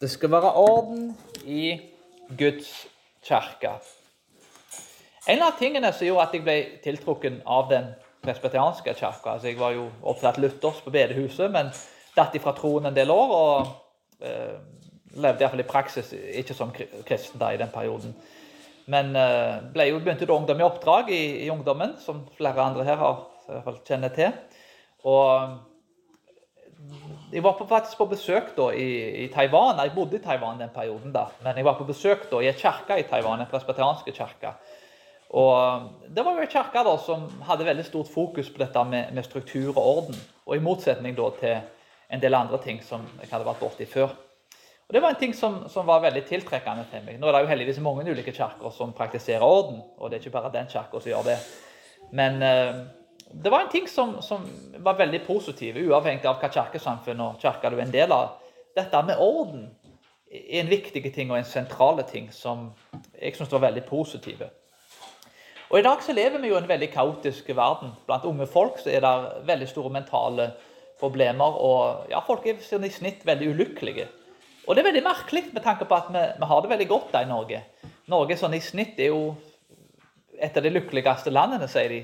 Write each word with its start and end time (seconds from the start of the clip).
Det 0.00 0.08
skal 0.10 0.30
være 0.32 0.52
orden 0.56 1.16
i 1.44 1.80
Guds 2.38 2.68
kirke. 3.20 3.74
En 5.28 5.42
av 5.44 5.58
tingene 5.58 5.90
som 5.92 6.06
gjorde 6.06 6.24
at 6.24 6.36
jeg 6.38 6.44
ble 6.46 6.54
tiltrukken 6.80 7.36
av 7.44 7.68
den 7.68 7.90
presbeterianske 8.24 8.94
kirka 8.96 9.34
altså 9.34 9.50
Jeg 9.50 9.58
var 9.60 9.74
jo 9.76 9.90
opptatt 10.00 10.40
luthers 10.40 10.80
på 10.80 10.94
bedehuset, 10.94 11.52
men 11.52 11.68
datt 12.16 12.32
ifra 12.34 12.56
troen 12.56 12.88
en 12.88 12.96
del 12.96 13.12
år. 13.12 13.36
Og 13.36 14.24
eh, 14.24 14.56
levde 15.20 15.44
iallfall 15.44 15.66
i 15.66 15.68
praksis 15.68 16.14
ikke 16.16 16.56
som 16.56 16.72
kristen 16.72 17.40
da 17.42 17.52
i 17.52 17.60
den 17.60 17.72
perioden. 17.74 18.16
Men 18.88 19.12
eh, 19.12 19.60
ble 19.74 19.90
jo, 19.90 20.00
begynte 20.00 20.24
da 20.24 20.38
ungdom 20.40 20.64
i 20.64 20.68
oppdrag 20.70 21.12
i, 21.12 21.22
i, 21.44 21.50
ungdommen, 21.52 21.98
som 22.00 22.24
flere 22.38 22.64
andre 22.64 22.88
her 22.88 23.04
har, 23.04 23.26
kjenner 23.84 24.16
til. 24.16 24.32
Og 25.04 25.60
jeg 27.32 27.42
var 27.44 27.58
faktisk 27.68 27.98
på 27.98 28.08
besøk 28.10 28.52
da 28.56 28.70
i, 28.74 28.88
i, 29.24 29.26
Taiwan. 29.32 29.78
Jeg 29.78 29.94
bodde 29.94 30.18
i 30.18 30.22
Taiwan 30.22 30.60
den 30.60 30.72
perioden, 30.74 31.12
da. 31.14 31.26
Men 31.44 31.56
jeg 31.56 31.64
var 31.64 31.78
på 31.78 31.86
besøk 31.86 32.26
da 32.30 32.40
i 32.42 32.48
en 32.50 32.58
kirke 32.58 32.98
i 32.98 33.06
Taiwan, 33.06 33.40
en 33.40 33.50
presbeteriansk 33.50 34.10
kirke. 34.14 34.54
Og 35.30 35.82
Det 36.08 36.24
var 36.24 36.34
jo 36.34 36.42
en 36.42 36.50
kirke 36.50 36.82
da 36.86 36.96
som 36.98 37.28
hadde 37.46 37.68
veldig 37.68 37.84
stort 37.86 38.10
fokus 38.10 38.50
på 38.50 38.58
dette 38.58 38.84
med, 38.84 39.12
med, 39.14 39.24
struktur 39.24 39.70
og 39.76 39.84
orden. 39.84 40.18
Og 40.46 40.56
i 40.56 40.64
motsetning 40.64 41.14
da 41.16 41.30
til 41.38 41.56
en 42.10 42.22
del 42.22 42.34
andre 42.34 42.58
ting 42.58 42.82
som 42.82 43.06
jeg 43.20 43.30
hadde 43.30 43.46
vært 43.46 43.62
borti 43.62 43.86
før. 43.86 44.10
Og 44.88 44.94
Det 44.94 45.02
var 45.02 45.14
en 45.14 45.20
ting 45.20 45.34
som, 45.34 45.68
som, 45.68 45.86
var 45.86 46.02
veldig 46.02 46.24
tiltrekkende 46.26 46.88
til 46.90 47.04
meg. 47.06 47.20
Nå 47.20 47.28
er 47.28 47.36
det 47.36 47.44
jo 47.44 47.52
heldigvis 47.52 47.78
mange 47.78 48.10
ulike 48.10 48.34
kirker 48.34 48.74
som 48.74 48.92
praktiserer 48.92 49.46
orden, 49.46 49.84
og 49.98 50.10
det 50.10 50.18
er 50.18 50.24
ikke 50.24 50.38
bare 50.40 50.50
den 50.50 50.66
kirka 50.66 50.98
som 50.98 51.12
gjør 51.12 51.28
det. 51.28 51.36
Men 52.10 52.42
eh, 52.42 52.80
det 53.32 53.50
var 53.50 53.60
en 53.60 53.68
ting 53.72 53.88
som, 53.88 54.22
som, 54.22 54.46
var 54.76 54.98
veldig 54.98 55.20
positiv, 55.26 55.76
uavhengig 55.76 56.26
av 56.26 56.40
hva 56.40 56.50
kirkesamfunn 56.50 57.20
og 57.22 57.42
kirke 57.42 57.70
du 57.70 57.76
er 57.78 57.84
en 57.84 57.92
del 57.94 58.14
av. 58.14 58.40
Dette 58.76 59.02
med 59.06 59.20
orden 59.22 59.68
er 60.30 60.62
en 60.62 60.70
viktig 60.70 61.02
ting 61.14 61.30
og 61.30 61.38
en 61.38 61.46
sentral 61.46 62.02
ting 62.10 62.30
som 62.34 62.70
jeg 63.18 63.36
syns 63.36 63.52
var 63.52 63.66
veldig 63.68 63.84
positive. 63.86 64.50
Og 65.70 65.78
I 65.78 65.84
dag 65.86 66.02
så 66.02 66.14
lever 66.14 66.42
vi 66.42 66.50
jo 66.50 66.56
i 66.56 66.62
en 66.62 66.68
veldig 66.68 66.90
kaotisk 66.90 67.52
verden. 67.54 67.92
Blant 68.06 68.26
unge 68.26 68.46
folk 68.50 68.80
så 68.82 68.90
er 68.90 69.04
det 69.04 69.44
veldig 69.46 69.68
store 69.70 69.92
mentale 69.94 70.48
problemer. 70.98 71.58
Og 71.62 72.10
ja, 72.10 72.18
folk 72.26 72.46
er 72.46 72.58
i 72.58 72.90
snitt 72.90 73.22
veldig 73.26 73.52
ulykkelige. 73.54 74.08
Og 74.66 74.74
det 74.74 74.82
er 74.82 74.90
veldig 74.90 75.04
merkelig 75.06 75.44
med 75.54 75.62
tanke 75.62 75.86
på 75.86 75.94
at 75.94 76.10
vi, 76.10 76.24
vi 76.40 76.48
har 76.50 76.62
det 76.62 76.72
veldig 76.72 76.88
godt 76.90 77.12
da 77.14 77.22
i 77.22 77.30
Norge. 77.30 77.62
Norge 78.10 78.36
sånn 78.38 78.58
i 78.58 78.62
snitt 78.62 78.98
er 78.98 79.14
jo 79.14 79.22
et 80.40 80.56
av 80.56 80.64
de 80.64 80.72
lykkeligste 80.74 81.30
landene, 81.30 81.68
sier 81.70 81.92
de 81.92 82.00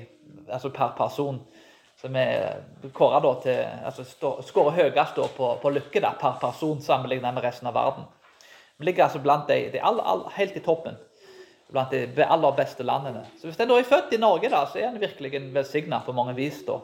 altså 0.51 0.69
per 0.69 0.93
person. 0.97 1.39
Som 1.97 2.15
er 2.15 2.59
kåra 2.93 3.19
til 3.41 3.57
altså 3.57 4.03
Skårer 4.45 4.75
høyest 4.75 5.17
på, 5.37 5.47
på, 5.61 5.69
lykke 5.73 6.01
da, 6.03 6.11
per 6.19 6.37
person 6.41 6.81
sammenlignet 6.81 7.33
med 7.33 7.43
resten 7.43 7.67
av 7.67 7.73
verden. 7.73 8.05
Vi 8.77 8.85
ligger 8.85 9.07
altså 9.07 9.21
blant 9.23 9.47
de, 9.49 9.71
de 9.73 9.81
all, 9.81 9.97
all, 9.99 10.27
helt 10.35 10.55
i 10.55 10.61
toppen. 10.61 10.99
Blant 11.71 11.91
de 11.91 12.25
aller 12.25 12.53
beste 12.55 12.85
landene. 12.85 13.25
Så 13.39 13.49
Hvis 13.49 13.57
en 13.59 13.73
er 13.73 13.83
født 13.83 14.13
i 14.13 14.21
Norge, 14.21 14.51
da, 14.53 14.61
så 14.69 14.77
er 14.79 14.91
en 14.91 15.01
virkelig 15.01 15.41
velsigna 15.53 16.03
på 16.05 16.13
mange 16.13 16.35
vis. 16.35 16.61
da. 16.67 16.77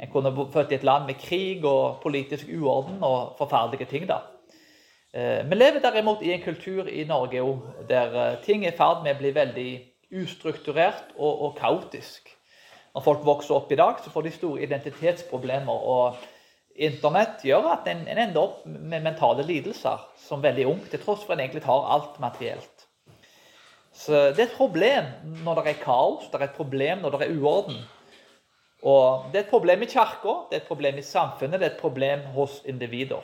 En 0.00 0.10
kunne 0.12 0.34
født 0.52 0.72
i 0.72 0.74
et 0.74 0.84
land 0.84 1.06
med 1.06 1.14
krig 1.14 1.64
og 1.64 2.02
politisk 2.02 2.46
uorden 2.52 3.00
og 3.00 3.34
forferdelige 3.38 3.88
ting. 3.88 4.06
da. 4.08 4.20
Eh, 5.14 5.50
vi 5.50 5.54
lever 5.54 5.80
derimot 5.80 6.22
i 6.22 6.32
en 6.32 6.42
kultur 6.42 6.86
i 6.88 7.04
Norge 7.04 7.36
jo, 7.36 7.58
der 7.88 8.14
eh, 8.32 8.38
ting 8.44 8.64
er 8.64 8.72
i 8.72 8.76
ferd 8.76 9.02
med 9.04 9.16
å 9.16 9.18
bli 9.18 9.32
veldig 9.36 9.72
ustrukturert 10.22 11.10
og, 11.16 11.42
og 11.42 11.58
kaotisk 11.58 12.30
når 12.92 13.04
folk 13.04 13.24
vokser 13.24 13.56
opp 13.56 13.72
i 13.72 13.78
dag, 13.80 14.00
så 14.04 14.12
får 14.12 14.26
de 14.26 14.34
store 14.34 14.62
identitetsproblemer. 14.66 15.72
Og 15.72 16.16
Internett 16.72 17.42
gjør 17.44 17.68
at 17.74 17.88
en, 17.88 18.04
en 18.08 18.20
ender 18.20 18.40
opp 18.40 18.62
med 18.64 19.04
mentale 19.04 19.44
lidelser 19.44 20.00
som 20.20 20.44
veldig 20.44 20.66
ung, 20.70 20.80
til 20.88 21.00
tross 21.02 21.24
for 21.24 21.34
at 21.34 21.38
en 21.38 21.44
egentlig 21.46 21.64
har 21.66 21.88
alt 21.96 22.20
materielt. 22.20 22.86
Så 23.92 24.32
Det 24.32 24.40
er 24.40 24.46
et 24.48 24.56
problem 24.56 25.10
når 25.44 25.60
det 25.60 25.74
er 25.74 25.82
kaos, 25.84 26.28
det 26.32 26.40
er 26.40 26.46
et 26.46 26.56
problem 26.56 27.02
når 27.04 27.16
det 27.16 27.26
er 27.26 27.34
uorden. 27.36 27.82
Og 28.82 29.28
Det 29.32 29.38
er 29.38 29.44
et 29.44 29.50
problem 29.50 29.82
i 29.82 29.90
kirka, 29.90 30.36
det 30.50 30.56
er 30.56 30.62
et 30.62 30.68
problem 30.68 30.98
i 30.98 31.02
samfunnet, 31.02 31.60
det 31.60 31.68
er 31.68 31.74
et 31.74 31.80
problem 31.80 32.24
hos 32.36 32.62
individer. 32.64 33.20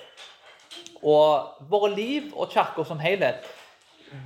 Og 1.02 1.64
våre 1.70 1.94
liv 1.94 2.32
og 2.36 2.52
kirka 2.52 2.84
som 2.84 3.00
helhet 3.00 3.48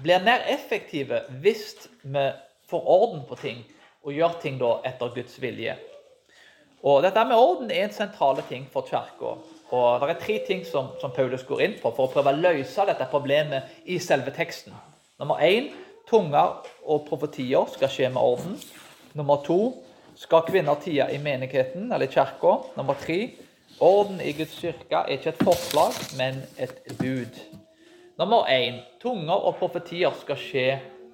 blir 0.03 0.23
mer 0.23 0.43
effektive 0.51 1.23
hvis 1.43 1.89
vi 2.03 2.27
får 2.71 2.89
orden 2.89 3.23
på 3.29 3.39
ting 3.39 3.63
og 4.03 4.13
gjør 4.13 4.39
ting 4.43 4.59
da 4.61 4.77
etter 4.89 5.13
Guds 5.15 5.39
vilje. 5.43 5.77
Og 6.83 7.03
Dette 7.05 7.23
med 7.25 7.39
orden 7.39 7.71
er 7.71 7.87
en 7.87 7.95
sentral 7.95 8.41
ting 8.49 8.67
for 8.73 8.87
kirka. 8.89 9.37
Det 9.73 10.09
er 10.11 10.19
tre 10.21 10.39
ting 10.47 10.65
som, 10.67 10.91
som, 11.01 11.13
Paulus 11.15 11.47
går 11.49 11.63
inn 11.65 11.77
på 11.81 11.93
for 11.95 12.09
å 12.09 12.13
prøve 12.13 12.35
å 12.35 12.41
løse 12.43 12.85
dette 12.89 13.07
problemet 13.09 13.71
i 13.89 13.97
selve 14.03 14.35
teksten. 14.35 14.75
Nummer 15.23 15.41
én 15.41 15.71
tunger 16.11 16.59
og 16.83 17.07
profetier 17.07 17.71
skal 17.73 17.89
skje 17.89 18.11
med 18.13 18.21
orden. 18.21 18.59
Nummer 19.17 19.41
to 19.47 19.61
skal 20.19 20.45
kvinner 20.45 20.77
tie 20.83 21.07
i 21.15 21.23
menigheten 21.23 21.89
eller 21.89 22.11
kirka. 22.11 22.59
Nummer 22.77 22.99
tre 23.01 23.31
orden 23.81 24.21
i 24.21 24.35
Guds 24.37 24.59
kirke 24.61 25.07
er 25.07 25.17
ikke 25.17 25.33
et 25.33 25.45
forslag, 25.47 25.97
men 26.19 26.43
et 26.59 26.83
bud. 26.99 27.39
Nummer 28.19 28.51
én 28.51 28.83
tunger 29.01 29.39
og 29.39 29.57
profetier 29.63 30.13
skal 30.21 30.37
skje 30.37 30.67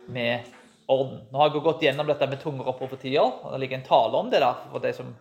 med 0.08 0.48
orden. 0.88 1.20
Nå 1.30 1.40
har 1.40 1.50
jeg 1.50 1.62
gått 1.64 1.82
gjennom 1.84 2.08
dette 2.08 2.26
med 2.28 2.40
tunger 2.42 2.68
og 2.70 2.78
profetier. 2.78 3.20
og 3.22 3.52
Det 3.52 3.60
ligger 3.60 3.78
en 3.78 3.88
tale 3.88 4.16
om 4.18 4.30
det 4.30 4.40
der 4.40 4.64
for 4.72 4.84
de 4.84 4.92
som 4.96 5.12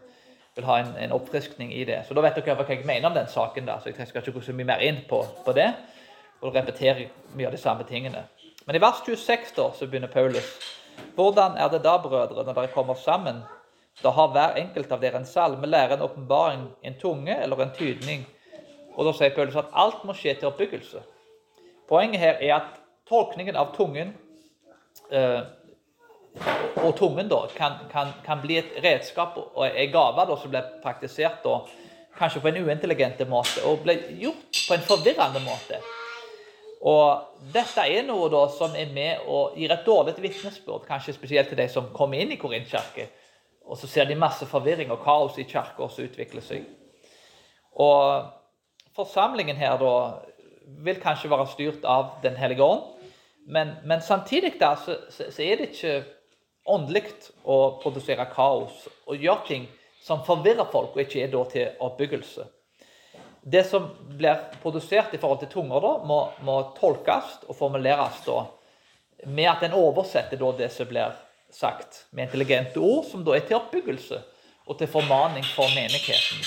vil 0.55 0.65
ha 0.65 0.79
en, 0.81 0.95
en 0.97 1.13
oppfriskning 1.13 1.73
i 1.73 1.83
det. 1.85 1.99
Så 2.07 2.15
da 2.17 2.23
vet 2.25 2.39
dere 2.39 2.55
hva 2.57 2.65
jeg 2.69 2.85
mener 2.87 3.09
om 3.09 3.17
den 3.17 3.27
saken. 3.29 3.67
der, 3.67 3.79
så 3.79 3.91
Jeg 3.91 4.07
skal 4.07 4.21
ikke 4.21 4.39
gå 4.39 4.41
så 4.41 4.55
mye 4.55 4.71
mer 4.71 4.81
inn 4.81 5.03
på, 5.09 5.21
på 5.45 5.53
det 5.53 5.69
og 6.41 6.53
repetere 6.53 7.09
mye 7.35 7.47
av 7.49 7.53
de 7.53 7.61
samme 7.61 7.83
tingene. 7.89 8.23
Men 8.65 8.75
i 8.75 8.81
vers 8.81 9.01
26 9.05 9.55
da, 9.55 9.71
så 9.73 9.87
begynner 9.87 10.11
Paulus. 10.11 10.49
Hvordan 11.15 11.57
er 11.57 11.69
det 11.69 11.83
da, 11.83 11.97
brødre, 11.97 12.43
når 12.43 12.53
dere 12.53 12.73
kommer 12.73 12.95
sammen? 12.95 13.41
Da 14.03 14.11
har 14.13 14.29
hver 14.33 14.57
enkelt 14.61 14.91
av 14.91 15.01
dere 15.01 15.17
en 15.17 15.25
salme, 15.25 15.65
lære 15.65 15.97
en 15.97 16.05
åpenbaring, 16.05 16.67
en 16.83 16.97
tunge 17.01 17.37
eller 17.41 17.63
en 17.63 17.73
tydning. 17.73 18.25
Og 18.93 19.05
da 19.05 19.13
sier 19.17 19.33
Paulus 19.33 19.57
at 19.57 19.73
alt 19.73 20.03
må 20.05 20.13
skje 20.13 20.35
til 20.37 20.51
oppbyggelse. 20.51 21.01
Poenget 21.89 22.21
her 22.21 22.41
er 22.41 22.53
at 22.59 22.77
tolkningen 23.09 23.57
av 23.57 23.73
tungen 23.75 24.13
og 25.11 26.95
tungen 26.97 27.29
da, 27.29 27.41
kan, 27.55 27.77
kan, 27.91 28.13
kan, 28.25 28.41
bli 28.43 28.59
et 28.61 28.79
redskap 28.83 29.37
og 29.37 29.63
en 29.67 29.91
gave 29.93 30.25
da, 30.29 30.37
som 30.37 30.51
blir 30.53 30.73
praktisert 30.83 31.43
da, 31.45 31.61
kanskje 32.17 32.41
på 32.41 32.51
en 32.51 32.59
uintelligent 32.65 33.21
måte 33.29 33.63
og 33.69 33.83
blir 33.85 34.03
gjort 34.21 34.61
på 34.67 34.75
en 34.75 34.85
forvirrende 34.85 35.41
måte. 35.45 35.81
Og 36.87 37.49
Dette 37.53 37.85
er 37.89 38.05
noe 38.05 38.29
da 38.29 38.43
som 38.53 38.75
er 38.77 38.89
med 38.93 39.25
og 39.29 39.57
gir 39.57 39.71
et 39.73 39.85
dårlig 39.85 40.17
vitnesbyrd, 40.21 40.85
kanskje 40.85 41.15
spesielt 41.15 41.49
til 41.49 41.59
de 41.59 41.67
som 41.71 41.89
kommer 41.93 42.21
inn 42.21 42.33
i 42.33 42.39
Korint 42.41 42.69
kirke. 42.69 43.07
Og 43.67 43.77
så 43.77 43.89
ser 43.89 44.07
de 44.07 44.15
masse 44.15 44.45
forvirring 44.47 44.91
og 44.93 45.01
kaos 45.03 45.37
i 45.41 45.45
kirka 45.47 45.89
som 45.89 46.05
utvikler 46.05 46.45
seg. 46.45 46.67
Og 47.77 48.33
Forsamlingen 48.97 49.59
her 49.59 49.75
da 49.77 49.91
vil 50.81 50.97
kanskje 50.97 51.29
være 51.29 51.43
styrt 51.51 51.83
av 51.85 52.15
Den 52.23 52.33
hellige 52.39 52.65
ånd, 52.65 52.96
men, 53.47 53.75
men 53.87 54.01
samtidig 54.01 54.57
da, 54.59 54.75
så, 54.75 54.97
så, 55.09 55.29
så 55.31 55.43
er 55.43 55.59
det 55.59 55.71
ikke 55.71 55.95
åndelig 56.67 57.05
å 57.47 57.79
produsere 57.81 58.27
kaos 58.33 58.85
og 59.07 59.23
gjøre 59.23 59.47
ting 59.47 59.67
som 60.03 60.23
forvirrer 60.27 60.67
folk, 60.71 60.95
og 60.95 61.03
ikke 61.03 61.23
er 61.23 61.31
da 61.31 61.43
til 61.51 61.83
oppbyggelse. 61.83 62.45
Det 63.47 63.63
som 63.67 63.87
blir 64.19 64.41
produsert 64.61 65.13
i 65.15 65.19
forhold 65.21 65.39
til 65.45 65.51
tunger, 65.51 65.83
da, 65.83 65.93
må, 66.07 66.19
må 66.43 66.57
tolkes 66.75 67.37
og 67.47 67.55
formuleres 67.55 68.19
da, 68.25 68.41
med 69.25 69.47
at 69.51 69.63
en 69.67 69.77
oversetter 69.79 70.39
da, 70.39 70.51
det 70.59 70.69
som 70.75 70.89
blir 70.89 71.15
sagt, 71.53 72.05
med 72.11 72.27
intelligente 72.27 72.83
ord, 72.83 73.05
som 73.07 73.23
da 73.23 73.37
er 73.37 73.47
til 73.47 73.59
oppbyggelse 73.61 74.19
og 74.67 74.75
til 74.79 74.91
formaning 74.91 75.47
for 75.55 75.71
menigheten. 75.75 76.43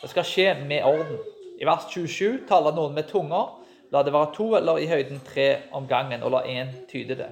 Det 0.00 0.10
skal 0.10 0.26
skje 0.26 0.48
med 0.66 0.82
orden. 0.86 1.20
I 1.60 1.66
vers 1.68 1.86
27 1.92 2.46
taler 2.48 2.74
noen 2.74 2.96
med 2.96 3.06
tunger. 3.10 3.59
La 3.90 4.02
det 4.06 4.12
være 4.14 4.34
to 4.34 4.54
eller 4.56 4.78
i 4.78 4.86
høyden 4.86 5.20
tre 5.26 5.48
om 5.72 5.86
gangen, 5.88 6.22
og 6.22 6.30
la 6.30 6.42
én 6.46 6.70
tyde 6.90 7.16
det. 7.18 7.30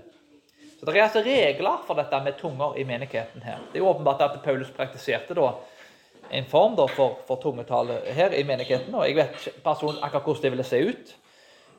Så 0.78 0.86
Det 0.86 0.96
er 0.96 1.02
altså 1.02 1.22
regler 1.22 1.82
for 1.86 1.94
dette 1.94 2.20
med 2.24 2.38
tunger 2.38 2.76
i 2.76 2.84
menigheten 2.84 3.42
her. 3.42 3.58
Det 3.72 3.78
er 3.78 3.84
jo 3.84 3.88
åpenbart 3.88 4.20
at 4.22 4.40
Paulus 4.44 4.70
praktiserte 4.70 5.34
da 5.34 5.52
en 6.30 6.44
form 6.44 6.76
da 6.76 6.86
for, 6.86 7.18
for 7.26 7.36
tungetale 7.42 8.00
her 8.06 8.30
i 8.30 8.42
menigheten. 8.42 8.94
og 8.94 9.06
Jeg 9.08 9.16
vet 9.16 9.48
personlig 9.64 10.02
akkurat 10.02 10.22
hvordan 10.22 10.42
det 10.42 10.50
ville 10.50 10.64
se 10.64 10.88
ut. 10.88 11.16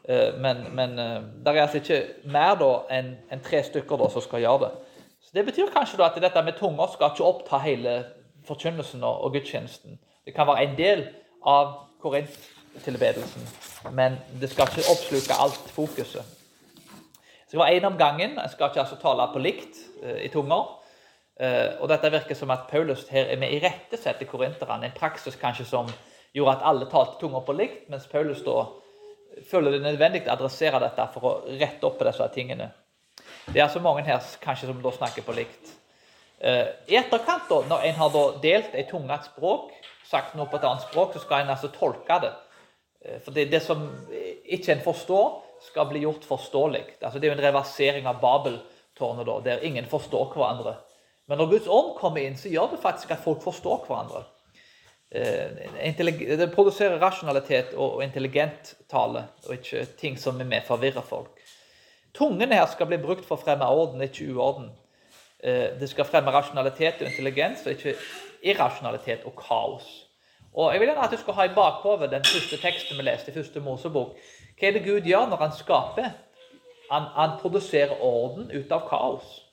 Eh, 0.10 0.40
men, 0.40 0.76
men 0.76 1.00
eh, 1.00 1.22
det 1.46 1.48
er 1.48 1.62
altså 1.62 1.78
ikke 1.78 2.02
mer 2.24 2.56
da 2.60 2.72
enn 2.98 3.14
en 3.32 3.44
tre 3.46 3.64
stykker 3.64 4.00
da 4.00 4.10
som 4.10 4.26
skal 4.26 4.44
gjøre 4.44 4.66
det. 4.66 4.72
Så 5.22 5.32
Det 5.34 5.46
betyr 5.46 5.74
kanskje 5.74 6.00
da 6.00 6.10
at 6.10 6.22
dette 6.22 6.44
med 6.44 6.58
tunger 6.60 6.88
skal 6.94 7.12
ikke 7.14 7.28
oppta 7.28 7.60
hele 7.64 8.04
forkynnelsen 8.48 9.04
og, 9.04 9.32
gudstjenesten. 9.34 10.00
Det 10.26 10.34
kan 10.36 10.48
være 10.48 10.64
en 10.66 10.78
del 10.78 11.06
av 11.46 11.76
korinttilbedelsen, 12.80 13.48
men 13.92 14.18
det 14.42 14.50
skal 14.50 14.68
ikke 14.70 14.90
oppsluke 14.92 15.34
alt 15.34 15.72
fokuset. 15.76 16.24
Så 17.48 17.52
det 17.52 17.60
var 17.60 17.68
én 17.68 17.86
om 17.86 17.98
gangen. 17.98 18.40
En 18.40 18.50
skal 18.50 18.70
ikke 18.70 18.80
altså 18.80 18.96
tale 19.02 19.26
på 19.34 19.40
likt 19.40 19.78
uh, 20.04 20.22
i 20.22 20.28
tunger. 20.30 20.76
Uh, 21.42 21.82
og 21.82 21.90
dette 21.90 22.12
virker 22.12 22.36
som 22.36 22.52
at 22.52 22.68
Paulus 22.70 23.08
her 23.10 23.26
er 23.26 23.40
med 23.40 23.52
irettesetter 23.52 24.26
korinterne. 24.26 24.86
En 24.86 24.96
praksis 24.96 25.36
kanskje 25.36 25.66
som 25.66 25.90
gjorde 26.34 26.58
at 26.58 26.68
alle 26.70 26.86
talte 26.92 27.18
tunger 27.20 27.42
på 27.42 27.56
likt, 27.58 27.90
mens 27.90 28.06
Paulus 28.08 28.44
da 28.46 28.68
føler 29.50 29.72
det 29.72 29.82
nødvendig 29.82 30.28
å 30.28 30.36
adressere 30.36 30.80
dette 30.84 31.08
for 31.14 31.26
å 31.26 31.34
rette 31.48 31.88
opp 31.88 31.98
på 31.98 32.06
disse 32.06 32.28
tingene. 32.36 32.70
Det 33.50 33.58
er 33.58 33.66
altså 33.66 33.82
mange 33.82 34.04
her 34.06 34.22
kanskje 34.44 34.70
som 34.70 34.82
da 34.84 34.92
snakker 34.94 35.26
på 35.26 35.34
likt. 35.38 35.74
Eh, 36.40 36.68
I 36.88 37.00
etterkant, 37.00 37.50
da, 37.50 37.64
når 37.68 37.88
en 37.88 37.98
har 37.98 38.12
da 38.14 38.26
delt 38.44 38.76
et 38.78 38.88
tungt 38.92 39.26
språk, 39.26 39.74
sagt 40.06 40.36
noe 40.38 40.48
på 40.50 40.60
et 40.60 40.68
annet 40.70 40.86
språk, 40.86 41.14
så 41.14 41.24
skal 41.24 41.44
en 41.44 41.56
altså 41.56 41.72
tolke 41.74 42.20
det. 42.24 42.32
Eh, 43.06 43.20
for 43.24 43.36
det, 43.36 43.50
det 43.52 43.62
som 43.66 43.86
ikke 44.46 44.76
en 44.76 44.84
forstår, 44.84 45.40
skal 45.62 45.90
bli 45.90 46.04
gjort 46.06 46.26
forståelig. 46.28 46.84
Altså, 47.02 47.20
det 47.20 47.28
er 47.28 47.34
jo 47.34 47.38
en 47.38 47.48
reversering 47.48 48.08
av 48.08 48.22
Babeltårnet, 48.22 49.28
da, 49.28 49.40
der 49.46 49.66
ingen 49.68 49.88
forstår 49.92 50.32
hverandre. 50.36 50.78
Men 51.30 51.38
når 51.38 51.52
Guds 51.52 51.68
ånd 51.70 51.96
kommer 52.00 52.24
inn, 52.24 52.38
så 52.40 52.50
gjør 52.50 52.74
det 52.74 52.84
faktisk 52.84 53.12
at 53.14 53.24
folk 53.24 53.44
forstår 53.44 53.84
hverandre. 53.88 54.24
Eh, 55.12 56.38
det 56.38 56.52
produserer 56.54 57.02
rasjonalitet 57.02 57.74
og 57.78 58.04
intelligent 58.04 58.76
tale, 58.90 59.26
og 59.48 59.56
ikke 59.58 59.86
ting 60.00 60.20
som 60.20 60.40
er 60.42 60.50
med 60.50 60.68
forvirrer 60.68 61.06
folk. 61.06 61.34
Tungene 62.14 62.58
her 62.58 62.66
skal 62.70 62.90
bli 62.90 62.98
brukt 63.02 63.26
for 63.26 63.38
å 63.38 63.44
fremme 63.44 63.68
orden, 63.70 64.02
ikke 64.02 64.32
uorden. 64.34 64.72
Eh, 65.40 65.78
det 65.80 65.90
skal 65.90 66.08
fremme 66.10 66.34
rasjonalitet 66.34 67.02
og 67.02 67.12
intelligens, 67.12 67.66
og 67.66 67.78
ikke 67.78 67.96
irrasjonalitet 68.42 69.26
og 69.30 69.38
kaos. 69.38 69.88
Og 70.54 70.72
Jeg 70.72 70.80
vil 70.80 70.88
gjerne 70.88 71.04
at 71.04 71.12
du 71.12 71.18
skal 71.18 71.34
ha 71.34 71.44
i 71.46 71.54
bakhodet 71.56 72.12
den 72.12 72.26
første 72.26 72.58
teksten 72.58 72.98
vi 72.98 73.04
leste 73.06 73.32
i 73.32 73.34
første 73.34 73.60
Mosebok. 73.60 74.16
Hva 74.60 74.68
er 74.68 74.72
det 74.76 74.86
Gud 74.86 75.06
gjør 75.08 75.30
når 75.30 75.44
han 75.44 75.54
skaper? 75.56 76.10
Han, 76.92 77.04
han 77.16 77.38
produserer 77.42 78.02
orden 78.02 78.50
ut 78.52 78.72
av 78.72 78.88
kaos. 78.90 79.46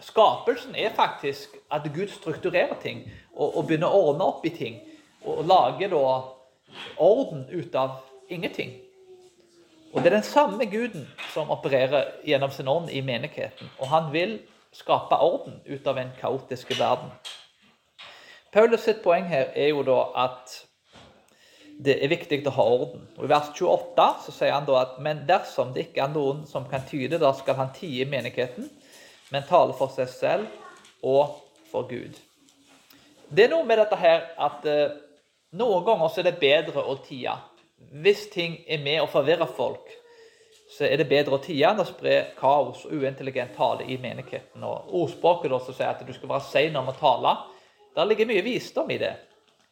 Skapelsen 0.00 0.76
er 0.78 0.94
faktisk 0.96 1.56
at 1.70 1.88
Gud 1.94 2.08
strukturerer 2.08 2.78
ting 2.82 3.02
og, 3.34 3.56
og 3.56 3.66
begynner 3.66 3.90
å 3.90 4.04
ordne 4.10 4.28
opp 4.30 4.46
i 4.46 4.54
ting. 4.54 4.78
Og, 5.24 5.42
og 5.42 5.50
lager 5.50 5.90
da 5.92 6.04
orden 6.96 7.44
ut 7.50 7.74
av 7.74 7.98
ingenting. 8.30 8.78
Og 9.92 10.02
Det 10.02 10.06
er 10.06 10.16
den 10.20 10.22
samme 10.22 10.66
Guden 10.70 11.08
som 11.34 11.50
opererer 11.50 12.22
gjennom 12.24 12.50
sin 12.50 12.68
ånd 12.68 12.90
i 12.90 13.00
menigheten. 13.02 13.70
Og 13.78 13.88
han 13.90 14.12
vil 14.12 14.38
skape 14.72 15.18
orden 15.18 15.58
ut 15.66 15.86
av 15.86 15.98
en 15.98 16.12
kaotisk 16.20 16.70
verden. 16.78 17.10
Paulus 18.50 18.82
sitt 18.82 19.02
poeng 19.04 19.28
her 19.30 19.52
er 19.54 19.70
jo 19.70 19.84
da 19.86 20.00
at 20.26 20.56
det 21.80 21.96
er 22.02 22.10
viktig 22.10 22.40
å 22.50 22.54
ha 22.56 22.64
orden. 22.66 23.04
Og 23.16 23.24
I 23.24 23.30
vers 23.30 23.52
28 23.54 24.08
så 24.24 24.34
sier 24.34 24.52
han 24.52 24.66
da 24.68 24.80
at 24.82 24.98
men 25.02 25.22
dersom 25.28 25.70
det 25.74 25.86
ikke 25.86 26.02
er 26.04 26.10
noen 26.12 26.42
som 26.48 26.66
kan 26.68 26.82
tyde, 26.88 27.20
da 27.22 27.30
skal 27.36 27.56
han 27.60 27.70
tie 27.76 28.04
menigheten, 28.10 28.66
men 29.30 29.46
tale 29.48 29.76
for 29.78 29.92
seg 29.94 30.10
selv 30.12 31.06
og 31.06 31.38
for 31.70 31.86
Gud. 31.88 32.18
Det 33.30 33.46
er 33.46 33.52
noe 33.52 33.64
med 33.64 33.78
dette 33.78 33.96
her 33.96 34.26
at 34.42 34.66
eh, 34.66 34.98
noen 35.54 35.86
ganger 35.86 36.10
så 36.10 36.20
er 36.20 36.28
det 36.32 36.42
bedre 36.42 36.82
å 36.82 36.98
tie. 37.06 37.36
Hvis 38.02 38.26
ting 38.34 38.58
er 38.66 38.82
med 38.82 39.04
å 39.04 39.08
forvirre 39.08 39.46
folk, 39.46 39.86
så 40.70 40.84
er 40.86 40.98
det 40.98 41.08
bedre 41.10 41.38
å 41.38 41.42
tie 41.42 41.70
enn 41.70 41.80
å 41.82 41.86
spre 41.86 42.18
kaos 42.38 42.82
og 42.86 42.98
uintelligent 42.98 43.54
tale 43.56 43.86
i 43.86 43.96
menigheten. 44.02 44.66
Og 44.66 44.92
Ordspråket 45.00 45.54
som 45.54 45.74
sier 45.74 45.94
at 45.94 46.02
du 46.06 46.12
skal 46.14 46.34
være 46.34 46.50
sein 46.50 46.76
om 46.78 46.90
å 46.90 46.98
tale, 46.98 47.38
der 47.96 48.04
ligger 48.04 48.26
mye 48.26 48.42
visdom 48.42 48.90
i 48.90 48.98
det. 48.98 49.14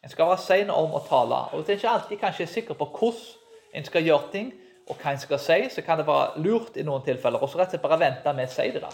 En 0.03 0.09
skal 0.09 0.29
være 0.29 0.43
sein 0.43 0.71
om 0.71 0.95
å 0.95 1.03
tale. 1.07 1.43
Og 1.51 1.59
Hvis 1.59 1.69
en 1.69 1.79
ikke 1.79 1.89
alltid 1.89 2.19
kanskje 2.19 2.43
er 2.43 2.51
sikker 2.53 2.73
på 2.79 2.85
hvordan 2.85 3.77
en 3.79 3.85
skal 3.85 4.03
gjøre 4.03 4.31
ting, 4.31 4.53
og 4.89 4.97
hva 4.97 5.13
en 5.13 5.21
skal 5.21 5.39
si, 5.39 5.59
så 5.69 5.83
kan 5.85 5.99
det 5.99 6.07
være 6.07 6.41
lurt 6.41 6.77
i 6.77 6.83
noen 6.83 7.03
tilfeller 7.05 7.43
og 7.43 7.51
så 7.51 7.59
rett 7.59 7.69
og 7.69 7.75
slett 7.75 7.83
bare 7.83 7.99
vente 8.01 8.33
med 8.33 8.49
å 8.49 8.53
si 8.53 8.71
det. 8.73 8.81
da. 8.81 8.89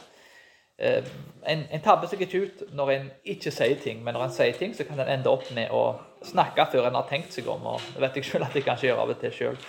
Uh, 0.75 1.07
en, 1.47 1.61
en, 1.71 1.81
tabber 1.81 2.09
seg 2.11 2.25
ikke 2.25 2.41
ut 2.43 2.63
når 2.75 2.89
en 2.91 3.05
ikke 3.31 3.51
sier 3.53 3.77
ting, 3.79 4.01
men 4.03 4.17
når 4.17 4.25
en 4.25 4.33
sier 4.35 4.57
ting, 4.59 4.73
så 4.75 4.83
kan 4.83 4.99
en 4.99 5.13
ende 5.13 5.31
opp 5.31 5.47
med 5.55 5.71
å 5.71 5.85
snakke 6.27 6.65
før 6.73 6.89
en 6.89 6.97
har 6.99 7.07
tenkt 7.07 7.31
seg 7.31 7.47
om. 7.47 7.63
og 7.75 7.85
Det 7.93 8.03
vet 8.03 8.19
jeg 8.19 8.27
selv 8.27 8.49
at 8.49 8.57
jeg 8.57 8.65
kanskje 8.65 8.89
gjør 8.89 9.05
av 9.05 9.13
og 9.13 9.21
til 9.21 9.35
sjøl. 9.37 9.61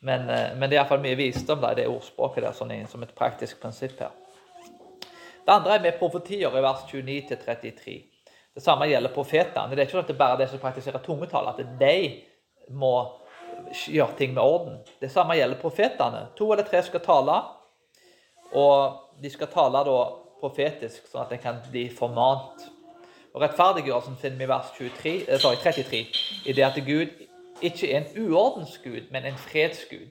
Men, 0.00 0.24
uh, 0.30 0.54
men, 0.56 0.70
det 0.70 0.78
er 0.78 0.80
iallfall 0.80 1.04
mye 1.04 1.20
visdom 1.20 1.68
i 1.68 1.74
det 1.76 1.88
ordspråket 1.90 2.46
der, 2.46 2.56
sånn, 2.56 2.72
som 2.88 3.04
et 3.04 3.12
praktisk 3.18 3.60
prinsipp 3.60 4.00
her. 4.00 4.16
Det 5.42 5.52
andre 5.52 5.76
er 5.76 5.84
med 5.84 6.00
profetier 6.00 6.54
i 6.56 6.64
vers 6.64 6.86
29-33. 6.88 7.98
Det 8.54 8.62
samme 8.62 8.88
gjelder 8.90 9.14
profetene. 9.14 9.72
Det 9.72 9.80
er 9.80 9.88
ikke 9.88 9.96
sånn 9.96 10.04
at 10.04 10.12
det 10.12 10.18
bare 10.18 10.36
er 10.36 10.44
de 10.44 10.50
som 10.52 10.60
praktiserer 10.60 11.04
tungetall, 11.04 11.48
at 11.48 11.62
de 11.80 11.96
må 12.76 12.92
gjøre 13.88 14.18
ting 14.18 14.34
med 14.34 14.42
orden. 14.42 14.78
Det 15.00 15.10
samme 15.12 15.36
gjelder 15.38 15.60
profetene. 15.60 16.26
To 16.36 16.50
eller 16.52 16.68
tre 16.68 16.82
skal 16.84 17.04
tale, 17.04 17.38
og 18.52 19.22
de 19.22 19.30
skal 19.32 19.50
tale 19.52 19.84
da 19.88 19.98
profetisk, 20.42 21.06
sånn 21.08 21.24
at 21.24 21.32
de 21.32 21.40
kan 21.40 21.60
bli 21.70 21.86
formant. 21.94 22.66
Og 23.32 23.40
Rettferdiggjørelsen 23.40 24.18
finner 24.20 24.42
vi 24.42 24.44
i 24.44 24.50
vers 24.50 24.72
23, 24.76 25.12
eh, 25.28 25.38
sorry, 25.40 25.56
33, 25.62 26.02
i 26.44 26.52
det 26.52 26.64
at 26.66 26.80
Gud 26.84 27.14
ikke 27.62 27.88
er 27.88 28.02
en 28.02 28.26
uordensgud, 28.26 29.08
men 29.10 29.24
en 29.24 29.38
fredsgud. 29.38 30.10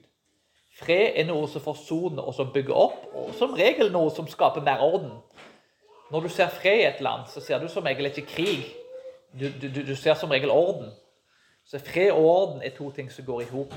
Fred 0.82 1.18
er 1.20 1.28
noe 1.28 1.46
som 1.52 1.62
forsoner 1.62 2.24
og 2.24 2.34
som 2.34 2.50
bygger 2.54 2.74
opp, 2.74 3.04
og 3.14 3.34
som 3.38 3.52
regel 3.54 3.92
noe 3.92 4.10
som 4.10 4.26
skaper 4.26 4.64
mer 4.64 4.80
orden. 4.82 5.12
Når 6.12 6.20
du 6.20 6.28
ser 6.28 6.48
fred 6.48 6.78
i 6.78 6.86
et 6.86 7.00
land, 7.00 7.22
så 7.32 7.40
ser 7.40 7.58
du 7.58 7.68
som 7.72 7.86
regel 7.88 8.10
ikke 8.10 8.26
krig. 8.28 8.66
Du, 9.32 9.46
du, 9.62 9.86
du 9.86 9.94
ser 9.96 10.14
som 10.14 10.30
regel 10.30 10.50
orden. 10.50 10.90
Så 11.64 11.78
fred 11.78 12.10
og 12.10 12.24
orden 12.24 12.62
er 12.62 12.74
to 12.76 12.90
ting 12.90 13.12
som 13.12 13.24
går 13.24 13.40
i 13.40 13.44
hop. 13.48 13.72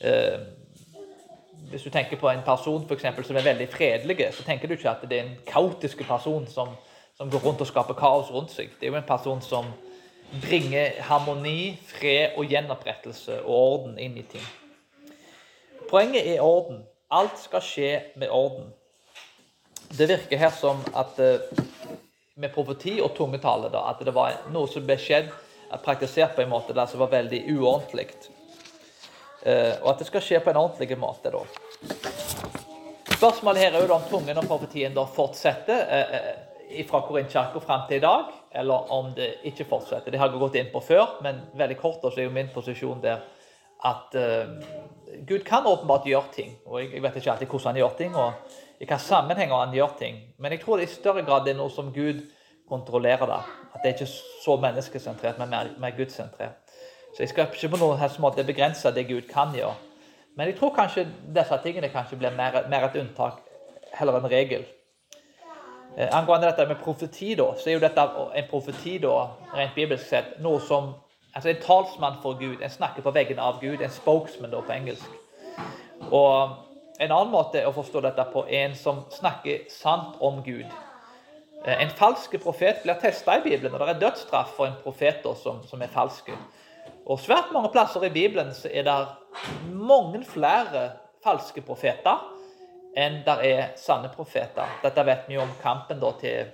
Eh, 0.00 0.38
hvis 1.70 1.82
du 1.82 1.90
tenker 1.90 2.16
på 2.16 2.28
en 2.28 2.40
person 2.46 2.86
for 2.86 2.94
eksempel, 2.94 3.24
som 3.24 3.36
er 3.36 3.44
veldig 3.44 3.68
fredelig, 3.68 4.16
så 4.32 4.42
tenker 4.42 4.68
du 4.68 4.72
ikke 4.72 4.90
at 4.90 5.04
det 5.10 5.18
er 5.18 5.24
en 5.24 5.36
kaotisk 5.46 6.06
person 6.08 6.46
som, 6.46 6.68
som, 7.16 7.30
går 7.30 7.44
rundt 7.44 7.60
og 7.60 7.66
skaper 7.66 7.94
kaos 7.94 8.30
rundt 8.32 8.52
seg. 8.52 8.72
Det 8.80 8.88
er 8.88 8.94
jo 8.94 8.96
en 8.96 9.08
person 9.08 9.42
som 9.42 9.68
bringer 10.40 10.96
harmoni, 11.00 11.76
fred 11.86 12.38
og 12.38 12.48
gjenopprettelse 12.48 13.42
og 13.42 13.54
orden 13.54 13.98
inn 13.98 14.16
i 14.16 14.24
ting. 14.32 14.48
Poenget 15.90 16.24
er 16.24 16.40
orden. 16.40 16.86
Alt 17.10 17.36
skal 17.38 17.62
skje 17.62 17.92
med 18.16 18.32
orden. 18.32 18.72
Det 19.88 20.06
virker 20.06 20.36
her 20.36 20.50
som 20.50 20.80
at 20.92 21.18
eh, 21.18 21.40
med 22.34 22.52
profeti 22.54 22.96
og 23.02 23.14
tungetale 23.16 23.70
da, 23.70 23.84
at 23.92 24.00
det 24.04 24.14
var 24.14 24.40
noe 24.52 24.70
som 24.70 24.86
ble 24.86 24.96
skjedd, 24.98 25.30
praktisert 25.84 26.36
på 26.36 26.44
en 26.44 26.52
måte 26.52 26.74
der 26.74 26.86
som 26.86 27.00
var 27.02 27.10
veldig 27.10 27.40
uordentlig. 27.56 28.08
Eh, 29.42 29.74
og 29.82 29.92
at 29.92 30.02
det 30.02 30.08
skal 30.08 30.22
skje 30.24 30.40
på 30.42 30.52
en 30.52 30.60
ordentlig 30.60 30.98
måte. 30.98 31.30
da. 31.34 31.42
Spørsmålet 33.14 33.62
her 33.62 33.76
er 33.76 33.86
jo 33.86 33.94
om 33.94 34.08
tungen 34.10 34.38
og 34.38 34.48
profetien 34.50 34.94
da 34.94 35.06
fortsetter 35.06 35.94
eh, 35.98 36.84
fra 36.88 37.02
Korintkirka 37.06 37.62
fram 37.62 37.86
til 37.88 38.00
i 38.00 38.04
dag, 38.04 38.32
eller 38.50 38.90
om 38.94 39.12
det 39.14 39.30
ikke 39.50 39.66
fortsetter. 39.70 40.10
Det 40.10 40.18
har 40.18 40.30
jeg 40.30 40.42
gått 40.42 40.58
inn 40.58 40.72
på 40.72 40.82
før, 40.82 41.18
men 41.22 41.42
veldig 41.54 41.78
kort 41.78 42.02
så 42.06 42.16
er 42.18 42.28
jo 42.28 42.34
min 42.34 42.50
posisjon 42.54 43.02
der 43.02 43.22
at 43.84 44.14
Gud 45.28 45.42
kan 45.44 45.66
åpenbart 45.68 46.06
gjøre 46.08 46.32
ting. 46.32 46.54
og 46.64 46.80
jeg 46.80 47.02
vet 47.02 47.16
ikke 47.20 47.30
alltid 47.30 47.50
hvordan 47.50 47.68
han 47.68 47.80
gjør 47.82 47.96
ting. 47.98 48.14
og 48.16 48.32
i 48.74 48.84
hvilke 48.84 48.98
sammenhenger 48.98 49.56
han 49.56 49.74
gjør 49.74 49.94
ting. 49.98 50.18
Men 50.38 50.52
jeg 50.52 50.60
tror 50.64 50.76
det 50.76 50.88
i 50.88 50.94
større 50.94 51.22
grad 51.22 51.46
det 51.46 51.54
er 51.54 51.60
noe 51.60 51.70
som 51.70 51.92
Gud 51.94 52.24
kontrollerer. 52.68 53.26
da. 53.26 53.40
At 53.74 53.82
det 53.82 53.90
er 53.90 53.94
ikke 53.94 54.12
så 54.44 54.56
menneskesentrert, 54.60 55.38
men 55.38 55.50
mer, 55.50 55.70
mer 55.78 55.96
gudssentrert. 55.96 56.60
Så 57.14 57.22
jeg 57.22 57.28
skal 57.28 57.46
ikke 57.52 57.68
på 57.76 57.78
noen 57.78 58.00
måte 58.18 58.44
begrense 58.44 58.90
det 58.94 59.08
Gud 59.08 59.28
kan 59.30 59.54
gjøre. 59.54 59.74
Men 60.36 60.48
jeg 60.50 60.56
tror 60.58 60.74
kanskje 60.74 61.06
disse 61.34 61.58
tingene 61.62 61.88
kanskje 61.88 62.18
blir 62.18 62.34
mer, 62.34 62.64
mer 62.68 62.88
et 62.88 62.96
unntak 62.98 63.38
heller 63.94 64.18
enn 64.18 64.30
regel. 64.30 64.64
Eh, 65.96 66.08
angående 66.10 66.48
dette 66.50 66.66
med 66.66 66.80
profeti, 66.82 67.34
da, 67.38 67.52
så 67.54 67.70
er 67.70 67.76
jo 67.76 67.84
dette 67.84 68.06
en 68.34 68.48
profeti 68.50 68.96
da, 68.98 69.14
rent 69.54 69.76
bibelsk 69.76 70.08
sett 70.10 70.38
noe 70.42 70.60
som 70.60 70.94
altså 71.34 71.50
En 71.50 71.62
talsmann 71.62 72.20
for 72.22 72.38
Gud. 72.38 72.62
En 72.62 72.70
snakker 72.70 73.02
på 73.02 73.10
veggene 73.10 73.42
av 73.42 73.60
Gud. 73.60 73.80
En 73.82 73.90
spokesman 73.90 74.50
da, 74.50 74.60
på 74.62 74.72
engelsk. 74.72 75.06
Og 76.10 76.73
en 76.98 77.10
annen 77.10 77.32
måte 77.32 77.62
å 77.66 77.72
forstå 77.74 78.02
dette 78.04 78.24
på 78.30 78.44
er 78.46 78.68
en 78.68 78.76
som 78.78 79.02
snakker 79.10 79.64
sant 79.72 80.18
om 80.22 80.42
Gud. 80.46 80.66
Eh, 81.64 81.82
en 81.82 81.90
falsk 81.90 82.36
profet 82.42 82.82
blir 82.84 82.98
testa 83.00 83.38
i 83.38 83.42
Bibelen, 83.42 83.74
og 83.74 83.80
det 83.82 83.94
er 83.94 84.02
dødsstraff 84.04 84.54
for 84.56 84.68
en 84.68 84.78
profet 84.84 85.26
som, 85.40 85.62
som, 85.66 85.82
er 85.82 85.92
falsk. 85.92 86.30
Og 87.06 87.18
Svært 87.20 87.52
mange 87.52 87.72
plasser 87.72 88.04
i 88.06 88.12
Bibelen 88.14 88.52
så 88.54 88.70
er 88.70 88.86
det 88.86 88.98
mange 89.72 90.22
flere 90.28 90.90
falske 91.24 91.64
profeter 91.64 92.30
enn 92.94 93.24
det 93.26 93.34
er 93.48 93.72
sanne 93.80 94.12
profeter. 94.12 94.78
Dette 94.84 95.02
vet 95.02 95.26
vi 95.26 95.34
jo 95.34 95.42
om 95.42 95.56
kampen 95.62 95.98
da, 95.98 96.12
til 96.20 96.44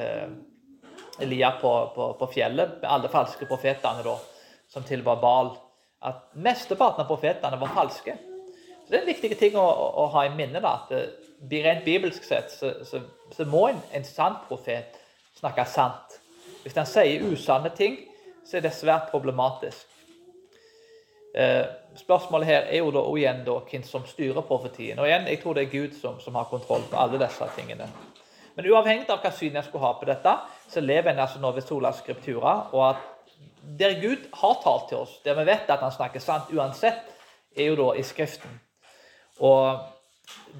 eh, 0.00 0.30
Elia 1.20 1.52
på, 1.60 1.72
på, 1.94 2.12
på, 2.16 2.32
fjellet, 2.32 2.78
med 2.80 2.88
alle 2.88 3.12
falske 3.12 3.44
profetene 3.50 4.00
da, 4.06 4.16
som 4.72 4.86
tilbar 4.88 5.20
Bal. 5.20 5.52
At 6.02 6.30
Mesteparten 6.32 7.04
av 7.04 7.10
profetene 7.10 7.60
var 7.60 7.74
falske. 7.76 8.16
Det 8.92 8.98
er 8.98 9.06
en 9.06 9.08
viktig 9.08 9.36
ting 9.40 9.54
å, 9.56 9.64
å, 9.64 10.02
ha 10.12 10.26
i 10.28 10.34
minne. 10.36 10.60
da, 10.60 10.74
at 10.84 10.90
Rent 11.48 11.86
bibelsk 11.86 12.26
sett 12.28 12.52
så, 12.52 12.74
så, 12.84 13.00
så 13.32 13.46
må 13.48 13.64
en, 13.70 13.78
en 13.96 14.04
sann 14.04 14.36
profet 14.44 14.98
snakke 15.38 15.64
sant. 15.64 16.18
Hvis 16.62 16.76
han 16.76 16.86
sier 16.86 17.24
usanne 17.24 17.72
ting, 17.74 17.96
så 18.44 18.58
er 18.58 18.66
det 18.66 18.74
svært 18.76 19.08
problematisk. 19.10 19.88
Eh, 21.32 21.64
spørsmålet 21.96 22.50
her 22.50 22.68
er 22.68 22.82
jo 22.82 22.90
da 22.92 23.00
og 23.08 23.16
igjen 23.16 23.40
da, 23.46 23.54
hvem 23.70 23.84
som 23.88 24.04
styrer 24.06 24.44
profetien. 24.44 25.00
Og 25.00 25.08
igjen, 25.08 25.24
Jeg 25.26 25.40
tror 25.40 25.56
det 25.56 25.62
er 25.64 25.72
Gud 25.72 25.96
som, 26.00 26.20
som 26.20 26.34
har 26.36 26.50
kontroll 26.50 26.84
på 26.90 27.00
alle 27.00 27.20
disse 27.22 27.48
tingene. 27.56 27.88
Men 28.54 28.68
uavhengig 28.68 29.08
av 29.08 29.22
hva 29.24 29.32
syn 29.32 29.56
jeg 29.56 29.64
skulle 29.64 29.86
ha 29.86 29.94
på 29.96 30.10
dette, 30.10 30.36
så 30.68 30.84
lever 30.84 31.14
en 31.14 31.24
altså 31.24 31.40
nå 31.40 31.54
ved 31.56 31.64
sola 31.64 31.92
skriptura. 31.96 32.52
Og 32.76 32.90
at 32.90 33.40
der 33.80 33.96
Gud 34.02 34.28
har 34.36 34.60
talt 34.62 34.90
til 34.90 35.00
oss, 35.00 35.16
der 35.24 35.38
vi 35.40 35.46
vet 35.48 35.72
at 35.72 35.80
han 35.80 35.94
snakker 35.94 36.20
sant 36.20 36.52
uansett, 36.52 37.08
er 37.56 37.72
jo 37.72 37.80
da 37.80 37.88
i 37.96 38.04
Skriften. 38.04 38.60
Og 39.40 39.78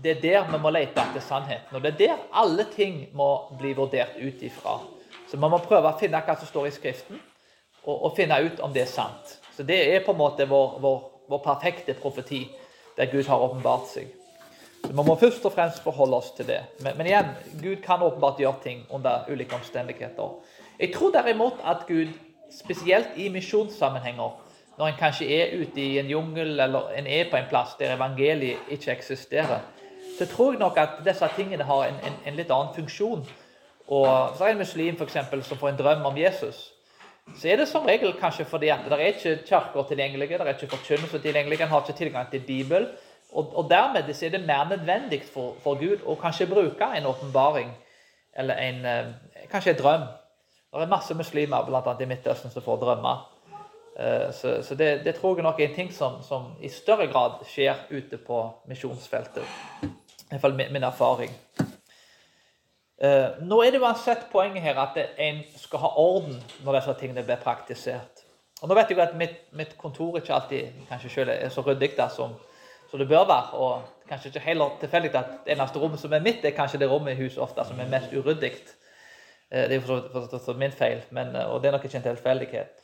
det 0.03 0.17
er 0.17 0.23
der 0.23 0.49
vi 0.51 0.61
må 0.63 0.73
lete 0.73 1.03
etter 1.03 1.25
sannheten. 1.25 1.77
Og 1.77 1.83
det 1.83 1.93
er 1.93 1.99
der 2.01 2.25
alle 2.33 2.67
ting 2.73 3.05
må 3.17 3.29
bli 3.59 3.75
vurdert 3.77 4.17
ut 4.19 4.43
ifra. 4.43 4.79
Så 5.29 5.37
vi 5.37 5.49
må 5.49 5.61
prøve 5.65 5.91
å 5.93 5.99
finne 6.01 6.23
hva 6.25 6.37
som 6.39 6.49
står 6.49 6.69
i 6.69 6.75
Skriften, 6.75 7.21
og, 7.85 7.95
og 7.97 8.17
finne 8.17 8.39
ut 8.45 8.61
om 8.63 8.73
det 8.73 8.85
er 8.85 8.91
sant. 8.91 9.39
Så 9.57 9.65
det 9.67 9.79
er 9.95 10.05
på 10.05 10.15
en 10.15 10.21
måte 10.21 10.47
vår, 10.49 10.79
vår, 10.81 10.99
vår 11.29 11.41
perfekte 11.45 11.95
profeti, 11.99 12.45
der 12.97 13.09
Gud 13.13 13.27
har 13.29 13.41
åpenbart 13.41 13.89
seg. 13.91 14.11
Så 14.83 14.91
Vi 14.91 15.05
må 15.07 15.15
først 15.17 15.45
og 15.47 15.55
fremst 15.55 15.83
forholde 15.85 16.19
oss 16.19 16.33
til 16.37 16.49
det. 16.49 16.61
Men, 16.83 16.97
men 16.99 17.09
igjen, 17.09 17.31
Gud 17.63 17.83
kan 17.85 18.03
åpenbart 18.03 18.41
gjøre 18.43 18.63
ting 18.65 18.85
under 18.91 19.29
ulike 19.31 19.57
omstendigheter. 19.57 20.37
Jeg 20.81 20.93
tror 20.95 21.13
derimot 21.15 21.61
at 21.65 21.87
Gud, 21.89 22.11
spesielt 22.53 23.17
i 23.17 23.29
misjonssammenhenger, 23.33 24.35
når 24.79 24.87
en 24.87 24.99
kanskje 24.99 25.29
er 25.29 25.55
ute 25.61 25.81
i 25.81 25.99
en 25.99 26.11
jungel 26.11 26.61
eller 26.61 26.91
en 26.97 27.07
er 27.07 27.31
på 27.31 27.37
en 27.37 27.49
plass 27.49 27.75
der 27.79 27.95
evangeliet 27.95 28.59
ikke 28.71 28.93
eksisterer, 28.93 29.61
så 30.19 30.27
tror 30.27 30.53
jeg 30.53 30.61
nok 30.61 30.79
at 30.79 31.01
disse 31.05 31.29
tingene 31.37 31.65
har 31.65 31.85
en, 31.87 31.99
en, 32.07 32.19
en 32.27 32.37
litt 32.37 32.51
annen 32.51 32.75
funksjon. 32.75 33.25
Og 33.89 34.37
så 34.37 34.45
er 34.45 34.55
en 34.55 34.63
muslim 34.63 34.97
for 34.97 35.05
eksempel, 35.05 35.43
som 35.45 35.59
får 35.59 35.73
en 35.73 35.81
drøm 35.81 36.07
om 36.07 36.19
Jesus. 36.19 36.73
Så 37.39 37.49
er 37.49 37.57
det 37.57 37.69
som 37.69 37.87
regel 37.87 38.15
kanskje 38.19 38.45
fordi 38.45 38.69
at 38.75 38.85
det 38.89 38.99
er 38.99 39.13
ikke 39.13 39.37
kirker 39.49 39.89
tilgjengelige, 39.89 40.39
det 40.39 40.47
er 40.47 40.55
ikke 40.57 40.77
forkynnelse 40.77 41.19
tilgjengelig, 41.23 41.61
en 41.61 41.69
har 41.69 41.85
ikke 41.85 41.99
tilgang 41.99 42.31
til 42.31 42.41
Bibel. 42.47 42.89
Og, 43.33 43.53
og 43.57 43.71
dermed 43.71 44.09
er 44.09 44.31
det 44.31 44.47
mer 44.47 44.69
nødvendig 44.69 45.23
for, 45.35 45.55
for 45.63 45.79
Gud 45.81 46.05
å 46.05 46.17
kanskje 46.21 46.51
bruke 46.51 46.89
en 46.97 47.07
åpenbaring 47.09 47.71
eller 48.37 48.55
en, 48.55 48.85
eh, 48.87 49.47
kanskje 49.51 49.73
en 49.73 49.79
drøm. 49.79 50.09
Det 50.73 50.83
er 50.83 50.89
masse 50.89 51.15
muslimer 51.15 51.65
blant 51.67 51.87
annet 51.87 52.05
i 52.05 52.09
Midtøsten 52.11 52.51
som 52.51 52.65
får 52.65 52.81
drømmer. 52.81 53.32
Eh, 53.99 54.33
så, 54.33 54.63
så 54.63 54.75
det, 54.75 55.05
det, 55.05 55.15
tror 55.15 55.37
jeg 55.37 55.45
nok 55.45 55.61
er 55.61 55.69
en 55.69 55.75
ting 55.75 55.93
som, 55.93 56.23
som, 56.23 56.53
i 56.61 56.69
større 56.69 57.07
grad 57.07 57.43
skjer 57.49 57.77
ute 57.91 58.17
på 58.17 58.45
misjonsfeltet. 58.69 59.45
I 59.83 60.31
hvert 60.31 60.41
fall 60.41 60.57
min, 60.57 60.73
min 60.73 60.85
erfaring. 60.89 61.33
Uh, 63.03 63.43
nå 63.43 63.57
er 63.65 63.75
det 63.75 63.81
uansett 63.83 64.29
poenget 64.31 64.63
her 64.63 64.77
at 64.79 64.95
en 65.19 65.41
skal 65.59 65.81
ha 65.83 65.89
orden 65.99 66.37
når 66.63 66.77
disse 66.77 66.93
tingene 67.01 67.25
blir 67.27 67.41
praktisert. 67.43 68.23
Og 68.63 68.71
nå 68.71 68.77
vet 68.79 68.93
jeg 68.93 69.01
at 69.03 69.17
mitt, 69.19 69.41
mitt 69.59 69.73
kontor 69.79 70.21
ikke 70.21 70.37
alltid 70.37 70.85
kanskje 70.87 71.11
selv 71.11 71.33
er 71.35 71.51
så 71.51 71.65
ryddig 71.67 71.97
da, 71.97 72.07
som, 72.15 72.37
som, 72.91 73.01
det 73.01 73.09
bør 73.11 73.27
være. 73.27 73.59
Og 73.59 74.07
kanskje 74.09 74.31
ikke 74.31 74.45
heller 74.45 74.77
tilfeldig 74.81 75.11
at 75.19 75.35
det 75.43 75.57
eneste 75.57 75.83
rommet 75.83 76.01
som 76.01 76.15
er 76.15 76.23
mitt, 76.23 76.45
er 76.47 76.55
kanskje 76.55 76.79
det 76.79 76.91
rommet 76.91 77.17
i 77.17 77.25
huset 77.25 77.43
ofte 77.43 77.67
som 77.67 77.81
er 77.83 77.91
mest 77.91 78.15
uryddig. 78.15 78.53
Uh, 79.51 79.67
det 79.67 79.81
er 79.81 79.85
for, 79.85 80.23
vidt 80.23 80.63
min 80.63 80.79
feil, 80.79 81.03
men, 81.11 81.35
og 81.37 81.59
det 81.61 81.69
er 81.69 81.77
nok 81.77 81.91
ikke 81.91 81.99
en 81.99 82.07
tilfeldighet. 82.07 82.82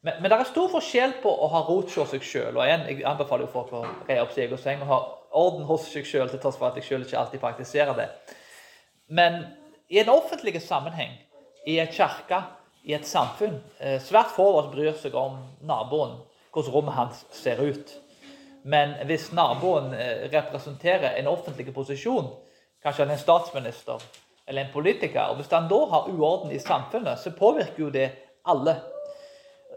Men, 0.00 0.20
men, 0.22 0.30
det 0.30 0.36
er 0.38 0.46
stor 0.46 0.68
forskjell 0.70 1.16
på 1.22 1.30
å 1.30 1.48
ha 1.50 1.64
rot 1.66 1.90
hos 1.90 2.12
seg 2.12 2.22
sjøl. 2.22 2.52
Og 2.54 2.62
igjen, 2.62 2.84
jeg 2.86 3.06
anbefaler 3.08 3.46
jo 3.46 3.54
folk 3.54 3.72
å 3.74 3.84
re 4.06 4.20
opp 4.22 4.34
sin 4.34 4.44
egen 4.44 4.60
seng 4.62 4.84
og 4.84 4.92
ha 4.92 4.98
orden 5.38 5.64
hos 5.68 5.88
seg 5.90 6.06
sjøl, 6.06 6.28
til 6.30 6.40
tross 6.42 6.58
for 6.60 6.70
at 6.70 6.78
jeg 6.78 6.86
sjøl 6.86 7.06
ikke 7.06 7.18
alltid 7.18 7.42
praktiserer 7.42 7.98
det. 7.98 8.06
Men 9.08 9.40
i 9.90 9.98
en 10.02 10.12
offentlig 10.12 10.54
sammenheng, 10.62 11.16
i 11.66 11.80
et 11.82 11.94
kirke, 11.96 12.42
i 12.88 12.94
et 12.96 13.04
samfunn 13.04 13.58
eh, 13.82 13.98
Svært 14.00 14.30
få 14.32 14.46
av 14.48 14.58
oss 14.60 14.68
bryr 14.72 14.94
seg 14.96 15.16
om 15.18 15.40
naboen, 15.66 16.14
hvordan 16.54 16.72
rommet 16.72 16.96
hans 16.96 17.24
ser 17.34 17.60
ut. 17.60 17.90
Men 18.68 18.94
hvis 19.08 19.30
naboen 19.36 19.90
eh, 19.96 20.28
representerer 20.32 21.18
en 21.18 21.28
offentlig 21.32 21.74
posisjon, 21.74 22.30
kanskje 22.84 23.04
han 23.04 23.12
er 23.12 23.18
en 23.18 23.24
statsminister 23.24 24.06
eller 24.48 24.64
en 24.64 24.72
politiker, 24.72 25.28
og 25.28 25.40
hvis 25.40 25.50
han 25.52 25.68
da 25.68 25.82
har 25.90 26.08
uorden 26.08 26.54
i 26.54 26.62
samfunnet, 26.62 27.20
så 27.20 27.34
påvirker 27.36 27.82
jo 27.82 27.90
det 27.92 28.06
alle. 28.48 28.78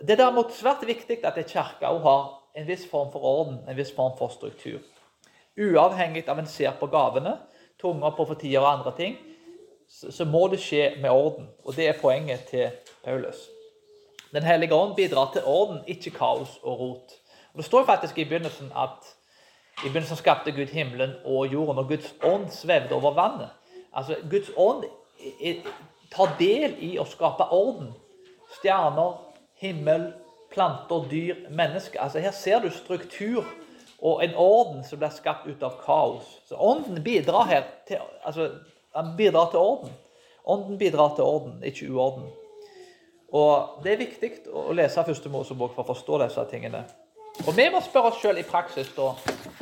Det 0.02 0.16
er 0.16 0.24
derimot 0.24 0.54
svært 0.54 0.82
viktig 0.88 1.20
at 1.26 1.38
en 1.38 1.46
kirke 1.46 1.86
har 1.86 2.24
en 2.58 2.68
viss 2.68 2.88
form 2.90 3.12
for 3.14 3.22
orden, 3.22 3.60
en 3.70 3.78
viss 3.78 3.94
form 3.96 4.18
for 4.18 4.34
struktur. 4.34 4.80
Uavhengig 5.60 6.24
av 6.30 6.40
en 6.40 6.50
ser 6.50 6.74
på 6.80 6.88
gavene, 6.90 7.36
tunger, 7.82 8.16
profetier 8.18 8.64
og 8.64 8.72
andre 8.72 8.94
ting, 8.98 9.18
så 9.92 10.26
må 10.26 10.48
det 10.48 10.62
skje 10.64 10.96
med 11.02 11.10
orden. 11.12 11.50
Og 11.66 11.76
det 11.76 11.88
er 11.88 12.00
poenget 12.02 12.48
til 12.50 12.72
Paulus. 13.04 13.50
Den 14.34 14.44
hellige 14.44 14.74
ånd 14.74 14.96
bidrar 14.96 15.32
til 15.34 15.46
orden, 15.46 15.82
ikke 15.88 16.16
kaos 16.16 16.58
og 16.64 16.80
rot. 16.80 17.18
Og 17.54 17.58
Det 17.58 17.66
står 17.66 17.86
faktisk 17.86 18.18
i 18.18 18.26
begynnelsen 18.26 18.72
at 18.76 19.16
i 19.86 19.90
begynnelsen 19.90 20.18
skapte 20.18 20.52
Gud 20.52 20.72
himmelen 20.72 21.12
og 21.26 21.48
jorden, 21.48 21.78
og 21.78 21.88
Guds 21.88 22.16
ånd 22.24 22.50
svevde 22.50 22.96
over 22.96 23.14
vannet. 23.14 23.50
Altså, 23.94 24.16
Guds 24.30 24.50
ånd 24.58 24.86
tar 26.12 26.36
del 26.40 26.76
i 26.80 26.98
å 27.00 27.06
skape 27.06 27.52
orden. 27.52 27.92
Stjerner, 28.58 29.31
himmel, 29.62 30.14
planter, 30.52 31.08
dyr, 31.12 31.36
mennesker. 31.50 32.02
Altså 32.02 32.20
Her 32.20 32.32
ser 32.32 32.60
du 32.60 32.70
struktur 32.70 33.46
og 34.02 34.24
en 34.24 34.36
orden 34.36 34.84
som 34.84 35.00
blir 35.00 35.14
skapt 35.14 35.48
ut 35.48 35.64
av 35.64 35.78
kaos. 35.86 36.26
Så 36.50 36.58
Ånden 36.58 37.04
bidrar 37.04 37.46
her 37.46 37.68
til, 37.88 38.02
altså, 38.26 38.50
han 38.96 39.14
bidrar 39.18 39.52
til 39.52 39.60
orden. 39.60 39.92
Ånden 40.46 40.78
bidrar 40.78 41.16
til 41.16 41.24
orden, 41.24 41.64
ikke 41.64 41.92
uorden. 41.92 42.26
Og 43.32 43.84
Det 43.84 43.94
er 43.94 44.02
viktig 44.02 44.32
å 44.54 44.74
lese 44.74 45.04
første 45.06 45.30
Mosebok 45.30 45.76
for 45.76 45.86
å 45.86 45.94
forstå 45.94 46.24
disse 46.26 46.46
tingene. 46.52 46.84
Og 47.48 47.56
Vi 47.56 47.70
må 47.72 47.80
spørre 47.82 48.12
oss 48.12 48.20
sjøl 48.20 48.42
i 48.42 48.48
praksis 48.48 48.90
da, 48.98 49.14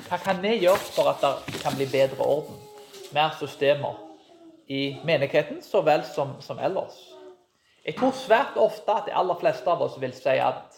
hva 0.08 0.18
kan 0.24 0.40
vi 0.42 0.56
gjøre 0.56 0.80
for 0.96 1.12
at 1.12 1.22
det 1.22 1.62
kan 1.62 1.76
bli 1.76 1.86
bedre 1.92 2.24
orden? 2.24 2.56
Mer 3.14 3.36
systemer 3.40 4.00
i 4.70 4.98
menigheten 5.04 5.62
så 5.62 5.82
vel 5.82 6.04
som, 6.08 6.38
som 6.42 6.60
ellers. 6.60 7.09
Jeg 7.90 7.96
tror 7.98 8.12
svært 8.14 8.58
ofte 8.62 8.94
at 8.94 9.08
de 9.10 9.16
aller 9.18 9.38
fleste 9.42 9.66
av 9.72 9.80
oss 9.82 9.96
vil 9.98 10.12
si 10.14 10.36
at 10.38 10.76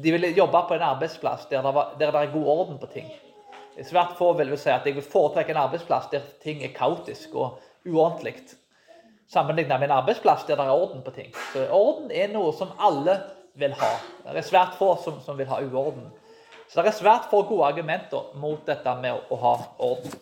de 0.00 0.14
vil 0.14 0.30
jobbe 0.32 0.62
på 0.68 0.78
en 0.78 0.84
arbeidsplass 0.86 1.44
der 1.50 1.66
det, 2.00 2.08
er 2.08 2.32
god 2.32 2.46
orden 2.48 2.78
på 2.80 2.88
ting. 2.94 3.10
Svært 3.84 4.14
få 4.16 4.30
vil 4.38 4.54
si 4.56 4.72
at 4.72 4.88
jeg 4.88 4.96
vil 4.96 5.04
foretrekke 5.04 5.52
en 5.52 5.60
arbeidsplass 5.66 6.08
der 6.14 6.24
ting 6.40 6.64
er 6.64 6.72
kaotisk 6.72 7.36
og 7.36 7.60
uordentlig. 7.84 8.38
Sammenlignet 9.28 9.76
med 9.76 9.90
en 9.90 9.98
arbeidsplass 9.98 10.48
der 10.48 10.56
det 10.56 10.64
er 10.64 10.72
orden 10.72 11.04
på 11.04 11.12
ting. 11.18 11.30
Så 11.52 11.68
Orden 11.68 12.10
er 12.10 12.32
noe 12.32 12.56
som 12.56 12.72
alle 12.80 13.18
vil 13.52 13.76
ha. 13.76 13.92
Det 14.24 14.40
er 14.40 14.48
svært 14.48 14.80
få 14.80 14.94
som, 15.04 15.20
som 15.20 15.36
vil 15.36 15.52
ha 15.52 15.60
uorden. 15.60 16.08
Så 16.64 16.80
det 16.80 16.94
er 16.94 17.00
svært 17.02 17.28
få 17.28 17.44
gode 17.44 17.68
argumenter 17.68 18.32
mot 18.40 18.64
dette 18.64 18.96
med 19.04 19.12
å, 19.18 19.22
å 19.36 19.42
ha 19.44 19.54
orden. 19.84 20.20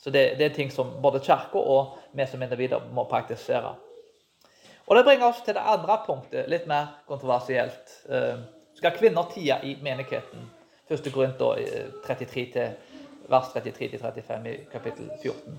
Så 0.00 0.10
det, 0.10 0.38
det, 0.40 0.48
er 0.48 0.56
ting 0.56 0.72
som 0.72 0.96
både 1.04 1.20
Kirka 1.20 1.60
og 1.60 1.98
vi 2.16 2.24
som 2.26 2.40
individer 2.42 2.80
må 2.96 3.04
praktisere. 3.12 3.76
Og 4.92 4.96
Det 4.96 5.04
bringer 5.04 5.26
oss 5.26 5.38
til 5.40 5.54
det 5.56 5.62
andre 5.64 5.94
punktet, 6.04 6.48
litt 6.52 6.66
mer 6.68 6.98
kontroversielt. 7.08 7.92
Eh, 8.12 8.42
skal 8.76 8.92
kvinner 8.92 9.24
tie 9.32 9.56
i 9.64 9.70
menigheten? 9.80 10.42
Første 10.84 11.08
Korinter 11.14 11.62
33 12.04 12.42
eh, 12.42 12.50
til 12.52 13.30
vers 13.32 13.48
33-35 13.54 14.50
i 14.50 14.52
kapittel 14.68 15.08
14. 15.22 15.56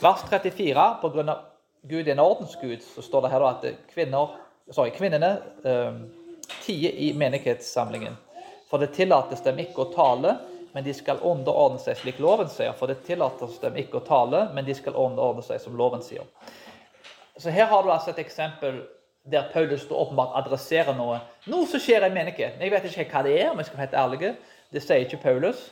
Vers 0.00 0.26
34, 0.26 0.88
på 0.98 1.12
grunn 1.14 1.30
av 1.30 1.46
Gud 1.86 2.08
er 2.08 2.16
en 2.16 2.24
ordensgud, 2.24 2.82
så 2.82 3.06
står 3.06 3.28
det 3.28 3.32
her 3.36 3.46
at 3.52 3.70
kvinner, 3.94 4.34
sorry, 4.74 4.90
kvinnene 4.98 5.30
eh, 5.62 6.02
tier 6.66 6.98
i 7.06 7.12
menighetssamlingen. 7.14 8.18
For 8.66 8.82
det 8.82 8.96
tillates 8.98 9.46
dem 9.46 9.62
ikke 9.62 9.86
å 9.86 9.92
tale, 9.94 10.40
men 10.74 10.82
de 10.82 10.98
skal 11.04 11.22
underordne 11.22 11.78
seg 11.86 12.02
slik 12.02 12.18
loven 12.18 12.50
sier. 12.50 12.74
For 12.74 12.90
det 12.90 13.04
tillates 13.06 13.62
dem 13.62 13.78
ikke 13.78 14.02
å 14.02 14.08
tale, 14.10 14.48
men 14.58 14.66
de 14.66 14.74
skal 14.74 14.98
underordne 14.98 15.46
seg 15.46 15.62
som 15.62 15.78
loven 15.78 16.02
sier. 16.02 16.26
Så 17.38 17.50
her 17.50 17.66
har 17.70 17.82
du 17.82 17.90
altså 17.92 18.10
et 18.10 18.18
eksempel 18.18 18.82
der 19.30 19.48
Paulus 19.52 19.86
åpenbart 19.90 20.36
adresserer 20.38 20.94
noe. 20.94 21.18
Noe 21.50 21.66
som 21.66 21.82
skjer 21.82 22.06
i 22.06 22.12
menigheten. 22.14 22.62
Jeg 22.62 22.72
vet 22.72 22.84
ikke 22.86 23.08
hva 23.10 23.24
det 23.26 23.34
er, 23.40 23.50
om 23.50 23.58
jeg 23.58 23.66
skal 23.66 23.78
være 23.78 23.86
helt 23.86 23.98
ærlig. 24.02 24.34
Det 24.72 24.82
sier 24.82 25.02
ikke 25.02 25.22
Paulus. 25.22 25.64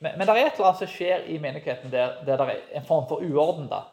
Men, 0.00 0.18
men 0.18 0.26
det 0.26 0.34
er 0.34 0.46
et 0.46 0.58
eller 0.58 0.70
annet 0.70 0.82
som 0.82 0.90
skjer 0.90 1.24
i 1.28 1.38
menigheten 1.40 1.92
der, 1.92 2.20
der 2.26 2.36
det 2.40 2.46
er 2.50 2.60
en 2.80 2.86
form 2.88 3.08
for 3.08 3.24
uorden. 3.24 3.68
da. 3.72 3.86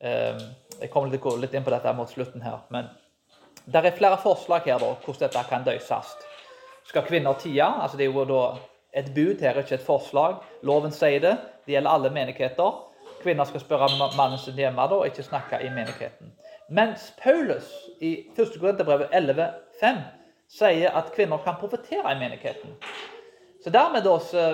Ehm, 0.00 0.40
jeg 0.80 0.90
kommer 0.90 1.10
litt, 1.10 1.54
inn 1.54 1.64
på 1.66 1.74
dette 1.74 1.92
mot 1.96 2.10
slutten 2.10 2.42
her. 2.44 2.64
Men 2.70 2.88
det 3.66 3.84
er 3.84 3.96
flere 3.96 4.18
forslag 4.22 4.66
her 4.68 4.80
da, 4.80 4.94
hvordan 5.04 5.24
dette 5.24 5.44
kan 5.50 5.64
løses. 5.66 6.16
Skal 6.88 7.04
kvinner 7.04 7.36
tie? 7.40 7.64
Altså, 7.64 7.96
det 7.96 8.06
er 8.06 8.12
jo 8.12 8.24
da 8.28 8.42
et 8.96 9.12
bud 9.14 9.40
her, 9.44 9.58
ikke 9.60 9.76
et 9.76 9.84
forslag. 9.84 10.38
Loven 10.64 10.92
sier 10.94 11.20
det. 11.20 11.36
Det 11.66 11.76
gjelder 11.76 11.96
alle 11.96 12.12
menigheter. 12.14 12.84
Kvinner 13.22 13.44
skal 13.44 13.60
spørre 13.60 13.88
mannen 14.16 14.38
sin 14.40 14.56
hjemme 14.56 14.84
da, 14.88 15.00
og 15.00 15.08
ikke 15.10 15.26
snakke 15.26 15.60
i 15.64 15.72
menigheten. 15.74 16.32
Mens 16.68 17.12
Paulus 17.22 17.64
i 18.00 18.26
1. 18.36 18.60
Korinterbrev 18.60 19.06
11,5 19.12 20.02
sier 20.48 20.92
at 20.96 21.12
kvinner 21.14 21.40
kan 21.44 21.56
profetere 21.60 22.12
i 22.12 22.18
menigheten. 22.18 22.74
Så 23.64 23.70
dermed 23.70 24.04
da, 24.04 24.18
så, 24.20 24.50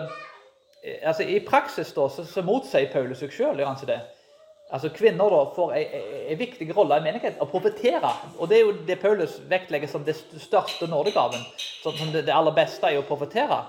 eh, 0.83 1.09
altså 1.09 1.23
I 1.23 1.41
praksis 1.47 1.93
da, 1.93 2.09
så, 2.09 2.25
så 2.25 2.43
motsier 2.43 2.93
Paulus 2.93 3.19
seg 3.19 3.35
sjøl. 3.35 3.61
Altså 3.65 4.89
Kvinner 4.95 5.31
da 5.31 5.43
får 5.55 5.75
en 5.75 6.39
viktig 6.39 6.71
rolle 6.77 6.97
i 6.99 7.05
menigheten, 7.05 7.43
å 7.43 7.51
profetere. 7.51 8.11
Og 8.39 8.49
Det 8.49 8.59
er 8.59 8.65
jo 8.65 8.77
det 8.87 9.01
Paulus 9.03 9.41
vektlegger 9.51 9.91
som 9.91 10.05
det 10.07 10.17
største 10.17 10.87
nådegaven. 10.87 11.43
Som 11.83 12.13
det, 12.13 12.25
det, 12.27 12.35
aller 12.35 12.55
beste 12.55 12.89
er 12.89 13.03
å 13.03 13.07
profetere. 13.07 13.61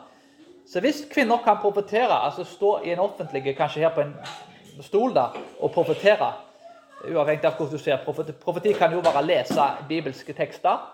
Så 0.69 0.81
hvis 0.81 1.03
kvinner 1.11 1.41
kan 1.45 1.59
profetere, 1.61 2.13
altså 2.13 2.45
stå 2.45 2.79
i 2.85 2.93
en 2.93 3.03
offentlig, 3.03 3.57
kanskje 3.57 3.85
her 3.85 3.93
på 3.93 4.05
en 4.05 4.15
stol 4.81 5.13
da, 5.13 5.29
og 5.59 5.73
profetere, 5.75 6.31
uavhengig 7.03 7.45
av 7.45 7.57
hvordan 7.57 7.77
du 7.77 7.83
ser 7.83 8.03
profeti. 8.05 8.35
Profeti 8.41 8.73
kan 8.77 8.93
jo 8.93 9.03
være 9.03 9.21
å 9.21 9.25
lese 9.25 9.65
bibelske 9.89 10.33
tekster. 10.33 10.85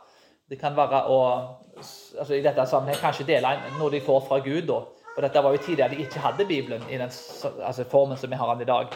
Det 0.49 0.59
kan 0.59 0.75
være 0.75 1.05
å 1.07 1.19
altså 2.19 2.35
i 2.35 2.43
dette 2.43 2.65
sammenheng 2.67 2.99
kanskje 2.99 3.27
dele 3.29 3.53
noe 3.77 3.91
de 3.93 4.01
får 4.03 4.25
fra 4.27 4.39
Gud. 4.43 4.67
da. 4.67 4.81
Og 5.15 5.21
dette 5.23 5.43
var 5.43 5.51
jo 5.51 5.61
tidligere 5.63 5.95
de 5.95 6.05
ikke 6.05 6.23
hadde 6.23 6.45
Bibelen 6.47 6.83
i 6.89 6.97
den 6.97 7.11
altså 7.63 7.83
formen 7.89 8.17
som 8.17 8.31
vi 8.31 8.39
har 8.39 8.53
den 8.53 8.61
i 8.61 8.71
dag. 8.71 8.95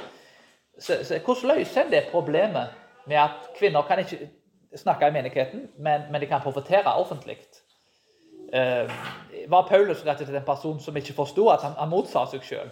Så, 0.80 1.04
så 1.04 1.20
Hvordan 1.26 1.58
løser 1.58 1.84
en 1.84 1.92
det 1.92 2.08
problemet 2.12 2.74
med 3.08 3.18
at 3.18 3.52
kvinner 3.60 3.82
kan 3.82 4.00
ikke 4.00 4.30
snakke 4.76 5.08
i 5.08 5.12
menigheten, 5.12 5.70
men, 5.80 6.02
men 6.12 6.22
de 6.22 6.28
kan 6.28 6.42
profetere 6.42 6.96
offentlig? 6.96 7.38
Uh, 8.54 8.92
var 9.50 9.68
Paulus 9.68 10.06
rett 10.06 10.22
og 10.22 10.28
slett 10.28 10.40
en 10.40 10.46
person 10.48 10.80
som 10.80 10.98
ikke 10.98 11.14
forsto 11.14 11.48
at 11.50 11.64
han, 11.64 11.74
han 11.80 11.90
motsa 11.90 12.26
seg 12.32 12.44
sjøl? 12.44 12.72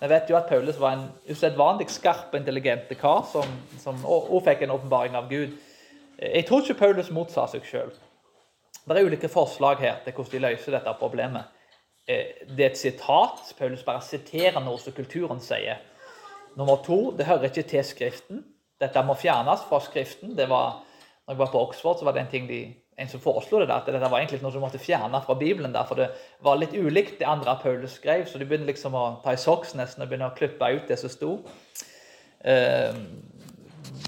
Vi 0.00 0.08
vet 0.08 0.30
jo 0.30 0.36
at 0.38 0.48
Paulus 0.48 0.78
var 0.80 0.96
en 0.96 1.08
usedvanlig 1.28 1.90
skarp 1.92 2.32
og 2.32 2.40
intelligent 2.40 2.88
kar 3.00 3.26
som, 3.28 3.48
som 3.82 3.98
også 4.04 4.40
fikk 4.46 4.62
en 4.64 4.72
åpenbaring 4.78 5.16
av 5.18 5.28
Gud. 5.28 5.58
Jeg 6.20 6.46
tror 6.48 6.62
ikke 6.64 6.78
Paulus 6.78 7.10
motsa 7.12 7.44
seg 7.52 7.66
sjøl. 7.68 7.92
Det 8.80 8.96
er 8.96 9.06
ulike 9.06 9.28
forslag 9.28 9.80
her 9.84 10.00
til 10.04 10.16
hvordan 10.16 10.32
de 10.32 10.42
løser 10.46 10.76
dette 10.76 10.94
problemet. 10.98 11.52
Eh, 12.08 12.46
det 12.48 12.64
er 12.64 12.70
et 12.70 12.80
sitat. 12.80 13.52
Paulus 13.58 13.84
bare 13.84 14.02
siterer 14.02 14.60
noe 14.64 14.80
som 14.80 14.96
kulturen 14.96 15.40
sier. 15.44 15.82
Nummer 16.56 16.80
to, 16.84 17.12
det 17.16 17.28
hører 17.28 17.50
ikke 17.50 17.68
til 17.68 17.84
Skriften. 17.84 18.44
Dette 18.80 19.04
må 19.04 19.14
fjernes 19.20 19.62
fra 19.68 19.82
Skriften. 19.84 20.32
Det 20.36 20.48
var, 20.50 20.80
når 21.26 21.36
jeg 21.36 21.42
var 21.44 21.52
på 21.52 21.60
Oxford, 21.68 22.00
så 22.00 22.08
var 22.08 22.16
det 22.16 22.24
en 22.24 22.32
ting 22.32 22.48
de 22.48 22.62
en 23.00 23.08
som 23.08 23.20
foreslo 23.22 23.62
det, 23.62 23.72
at 23.72 23.88
dette 23.88 24.10
var 24.12 24.20
egentlig 24.20 24.42
noe 24.44 24.52
som 24.52 24.62
måtte 24.64 24.80
fjerne 24.80 25.22
fra 25.24 25.34
Bibelen. 25.38 25.72
der, 25.72 25.86
For 25.88 25.96
det 25.96 26.10
var 26.44 26.60
litt 26.60 26.76
ulikt 26.76 27.18
det 27.20 27.28
andre 27.28 27.56
Paulus 27.62 27.96
skrev, 27.96 28.26
så 28.26 28.38
de 28.38 28.44
begynte 28.44 28.68
liksom 28.68 28.94
å 28.94 29.04
ta 29.24 29.32
i 29.32 29.40
soks 29.40 29.74
nesten 29.78 30.04
og 30.04 30.10
begynne 30.10 30.28
å 30.28 30.36
klippe 30.36 30.68
ut 30.76 30.88
det 30.88 30.98
som 31.00 31.12
sto. 31.12 31.38
Uh, 32.44 32.96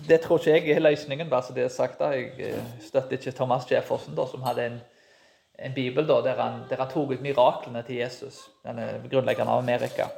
det 0.08 0.20
tror 0.22 0.40
ikke 0.40 0.68
jeg 0.68 0.76
er 0.76 0.84
løsningen, 0.84 1.30
bare 1.30 1.46
så 1.46 1.54
det 1.56 1.64
er 1.64 1.72
sagt. 1.72 1.98
da. 1.98 2.12
Jeg 2.16 2.34
eh, 2.38 2.64
støtter 2.82 3.16
ikke 3.16 3.32
Thomas 3.36 3.64
Jefferson, 3.70 4.14
da, 4.16 4.26
som 4.26 4.42
hadde 4.42 4.66
en, 4.66 4.80
en 5.58 5.74
bibel 5.74 6.06
da, 6.06 6.20
der 6.24 6.40
han, 6.40 6.60
der 6.70 6.82
han, 6.82 6.90
tok 6.90 7.14
ut 7.14 7.22
miraklene 7.24 7.82
til 7.86 8.00
Jesus, 8.02 8.42
denne 8.66 8.88
grunnleggeren 9.10 9.48
av 9.48 9.62
Amerika. 9.62 10.10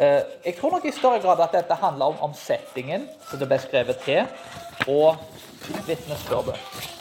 Uh, 0.00 0.24
jeg 0.44 0.56
tror 0.58 0.76
nok 0.76 0.84
i 0.84 0.92
større 0.96 1.22
grad 1.24 1.40
at 1.44 1.54
dette 1.56 1.80
handler 1.80 2.12
om, 2.12 2.20
om 2.30 2.36
settingen 2.36 3.08
som 3.30 3.40
det 3.40 3.48
ble 3.48 3.60
skrevet 3.62 4.04
til, 4.04 4.28
og 4.88 5.16
vitnesbyrdet. 5.88 6.95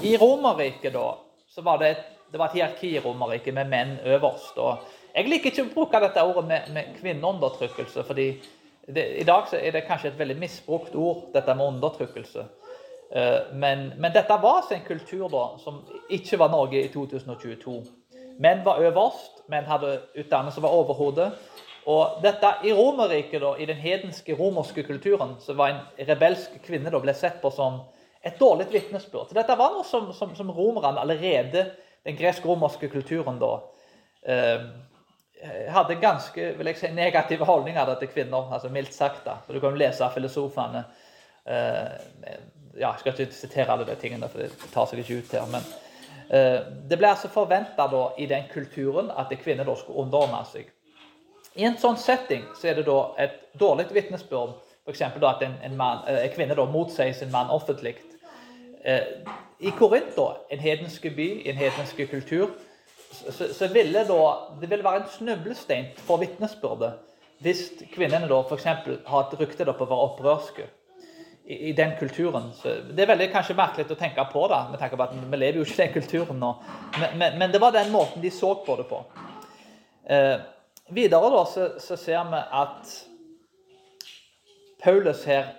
I 0.00 0.16
Romerriket 0.16 0.92
da, 0.92 1.18
så 1.48 1.62
var 1.62 1.78
det, 1.78 1.90
et, 1.90 2.04
det 2.32 2.38
var 2.40 2.48
et 2.48 2.56
hierarki 2.56 2.94
i 2.96 3.00
Romerriket 3.00 3.54
med 3.54 3.68
menn 3.68 3.98
øverst. 4.04 4.58
og 4.58 4.78
Jeg 5.14 5.28
liker 5.28 5.50
ikke 5.50 5.64
å 5.66 5.72
bruke 5.74 6.00
dette 6.00 6.24
ordet 6.24 6.44
med, 6.48 6.72
med 6.72 6.96
kvinneundertrykkelse. 7.00 8.04
fordi 8.04 8.26
det, 8.86 9.06
I 9.20 9.24
dag 9.24 9.46
så 9.50 9.56
er 9.56 9.70
det 9.70 9.84
kanskje 9.86 10.08
et 10.08 10.18
veldig 10.18 10.38
misbrukt 10.40 10.94
ord, 10.94 11.28
dette 11.34 11.54
med 11.54 11.66
undertrykkelse. 11.66 12.46
Uh, 13.12 13.52
men, 13.54 13.92
men, 13.98 14.12
dette 14.14 14.38
var 14.42 14.62
altså 14.62 14.74
en 14.74 14.86
kultur 14.86 15.28
da, 15.28 15.44
som 15.60 15.82
ikke 16.10 16.38
var 16.38 16.50
Norge 16.50 16.82
i 16.82 16.88
2022. 16.88 17.82
Menn 18.40 18.64
var 18.64 18.80
øverst, 18.80 19.44
menn 19.52 19.68
hadde 19.68 19.98
utdannelse 20.16 20.62
var 20.62 20.72
overhodet. 20.72 21.32
Og 21.86 22.22
dette 22.22 22.54
i 22.64 22.72
Romerriket, 22.72 23.42
i 23.58 23.66
den 23.66 23.76
hedenske 23.76 24.34
romerske 24.38 24.82
kulturen, 24.82 25.36
så 25.40 25.52
var 25.54 25.68
en 25.68 26.08
rebelsk 26.08 26.56
kvinne 26.64 26.90
da, 26.90 27.00
ble 27.02 27.14
sett 27.14 27.42
på 27.42 27.50
som 27.50 27.82
et 28.22 28.38
dårlig 28.38 28.68
vitnesbyrd. 28.70 29.34
Dette 29.34 29.56
var 29.58 29.74
noe 29.74 29.84
som, 29.86 30.12
som, 30.14 30.34
som 30.38 30.50
romerne 30.54 31.02
allerede, 31.02 31.66
den 32.06 32.18
gresk-romerske 32.18 32.88
kulturen 32.90 33.38
da, 33.42 33.52
eh, 34.26 34.64
hadde 35.74 35.98
ganske 36.02 36.52
vil 36.58 36.70
jeg 36.70 36.78
si, 36.78 36.90
negative 36.94 37.46
holdninger 37.46 37.94
til 37.98 38.10
kvinner, 38.12 38.50
altså 38.54 38.70
mildt 38.70 38.94
sagt. 38.94 39.24
da. 39.26 39.40
Du 39.48 39.60
kan 39.60 39.78
lese 39.78 40.10
filosofene. 40.14 40.84
Eh, 41.46 42.36
ja, 42.78 42.92
Jeg 42.92 42.98
skal 42.98 43.12
ikke 43.12 43.34
sitere 43.34 43.72
alle 43.72 43.86
de 43.86 43.96
tingene, 44.00 44.28
for 44.28 44.38
det 44.38 44.70
tar 44.72 44.86
seg 44.86 45.02
ikke 45.02 45.18
ut 45.18 45.32
her. 45.32 45.46
men 45.50 45.66
eh, 46.30 46.60
Det 46.88 46.98
ble 46.98 47.10
altså 47.10 47.28
forventa 47.28 47.88
i 48.18 48.26
den 48.26 48.46
kulturen 48.52 49.10
at 49.10 49.34
kvinner 49.42 49.64
da 49.64 49.74
skulle 49.76 49.98
underordne 49.98 50.44
seg. 50.46 50.70
I 51.54 51.66
en 51.68 51.76
sånn 51.76 51.98
setting 51.98 52.46
så 52.56 52.70
er 52.70 52.78
det 52.78 52.86
da 52.86 53.00
et 53.18 53.34
dårlig 53.58 53.90
vitnesbyrd 53.92 54.54
f.eks. 54.86 55.02
at 55.02 55.42
en, 55.42 55.58
en, 55.62 55.76
man, 55.76 55.98
eh, 56.08 56.24
en 56.24 56.32
kvinne 56.34 56.56
da 56.58 56.64
motsier 56.66 57.12
sin 57.12 57.30
mann 57.30 57.50
offentlig. 57.50 57.96
Eh, 58.84 59.00
I 59.60 59.70
Korint, 59.78 60.18
en 60.50 60.58
hedenske 60.58 61.10
by, 61.10 61.28
en 61.46 61.56
hedenske 61.56 62.06
kultur, 62.10 62.50
så, 63.12 63.68
ville 63.68 64.04
da, 64.08 64.20
det 64.60 64.70
ville 64.70 64.84
være 64.84 65.02
en 65.02 65.10
snublestein 65.12 65.90
for 66.06 66.22
vitnesbyrdet 66.22 66.94
hvis 67.42 67.64
kvinnene 67.92 68.28
da 68.30 68.38
f.eks. 68.46 68.68
har 69.06 69.24
et 69.24 69.40
rykte 69.40 69.66
på 69.66 69.84
å 69.84 69.90
være 69.90 70.06
opprørske 70.06 70.66
i, 71.44 71.56
i, 71.56 71.72
den 71.74 71.96
kulturen. 71.98 72.52
Så 72.54 72.76
det 72.86 73.02
er 73.02 73.10
veldig 73.10 73.28
kanskje 73.32 73.56
merkelig 73.58 73.90
å 73.90 73.98
tenke 73.98 74.24
på 74.30 74.44
det, 74.50 74.60
med 74.70 74.78
tanke 74.78 74.98
på 74.98 75.06
at 75.08 75.16
vi 75.16 75.40
lever 75.40 75.58
jo 75.58 75.66
ikke 75.66 75.74
i 75.74 75.82
den 75.82 75.94
kulturen 75.96 76.38
nå. 76.42 76.52
Men, 77.00 77.16
men, 77.18 77.38
men, 77.40 77.54
det 77.54 77.60
var 77.62 77.74
den 77.74 77.90
måten 77.94 78.22
de 78.22 78.30
så 78.30 78.54
på 78.62 78.76
det 78.78 78.86
på. 78.90 79.00
Eh, 80.06 80.36
videre 80.94 81.32
da 81.34 81.42
så, 81.50 81.66
så, 81.82 81.98
ser 81.98 82.30
vi 82.30 82.44
at 82.62 82.94
Paulus 84.82 85.26
her 85.26 85.50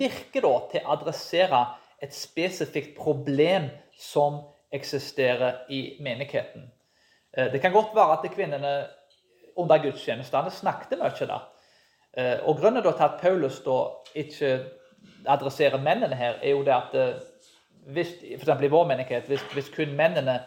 virker 0.00 0.44
da 0.44 0.52
til 0.70 0.84
å 0.84 0.92
adressere 0.98 1.64
et 2.02 2.14
spesifikt 2.14 2.96
problem 2.98 3.68
som 3.98 4.40
eksisterer 4.72 5.52
i 5.68 5.96
menigheten. 6.02 6.70
Eh, 7.36 7.52
det 7.52 7.60
kan 7.60 7.72
godt 7.72 7.94
være 7.94 8.12
at 8.12 8.30
kvinnene 8.34 8.86
under 9.56 9.82
gudstjenestene 9.82 10.50
snakket 10.50 10.98
mye 10.98 11.28
da. 11.30 11.38
Eh, 12.16 12.48
og 12.48 12.58
Grunnen 12.58 12.82
til 12.82 13.04
at 13.04 13.20
Paulus 13.20 13.60
da 13.64 13.78
ikke 14.14 14.58
adresserer 15.26 15.80
mennene 15.82 16.16
her, 16.16 16.34
er 16.42 16.50
jo 16.50 16.64
det 16.64 16.74
at 16.74 16.94
eh, 16.94 17.14
hvis, 17.86 18.14
for 18.42 18.62
i 18.62 18.68
vår 18.68 18.86
menighet, 18.86 19.26
hvis, 19.26 19.42
hvis 19.52 19.68
kun 19.76 19.96
mennene 19.96 20.40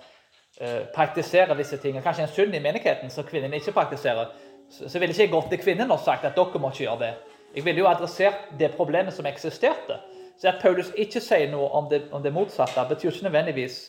praktiserer 0.93 1.53
visse 1.53 1.77
ting, 1.77 1.99
kanskje 2.01 2.23
en 2.23 2.31
synd 2.33 2.55
i 2.55 2.59
menigheten 2.59 3.11
som 3.13 3.23
kvinnene 3.23 3.59
ikke 3.59 3.75
praktiserer, 3.75 4.31
så, 4.71 4.89
så 4.89 4.99
ville 4.99 5.13
ikke 5.13 5.23
jeg 5.27 5.31
gått 5.31 5.51
til 5.51 5.59
kvinnene 5.61 5.93
og 5.93 6.01
sagt 6.01 6.25
at 6.25 6.33
dere 6.35 6.59
må 6.59 6.71
ikke 6.71 6.83
gjøre 6.87 6.99
det. 7.03 7.11
Jeg 7.55 7.65
ville 7.65 7.83
jo 7.83 7.87
adressert 7.87 8.49
det 8.59 8.71
problemet 8.73 9.13
som 9.13 9.25
eksisterte. 9.29 9.99
Så 10.37 10.51
at 10.51 10.61
Paulus 10.61 10.91
ikke 10.95 11.21
sier 11.23 11.49
noe 11.51 11.69
om 11.73 11.87
det, 11.89 12.03
om 12.13 12.23
det 12.23 12.33
motsatte, 12.33 12.83
betyr 12.89 13.09
ikke 13.11 13.29
nødvendigvis 13.29 13.79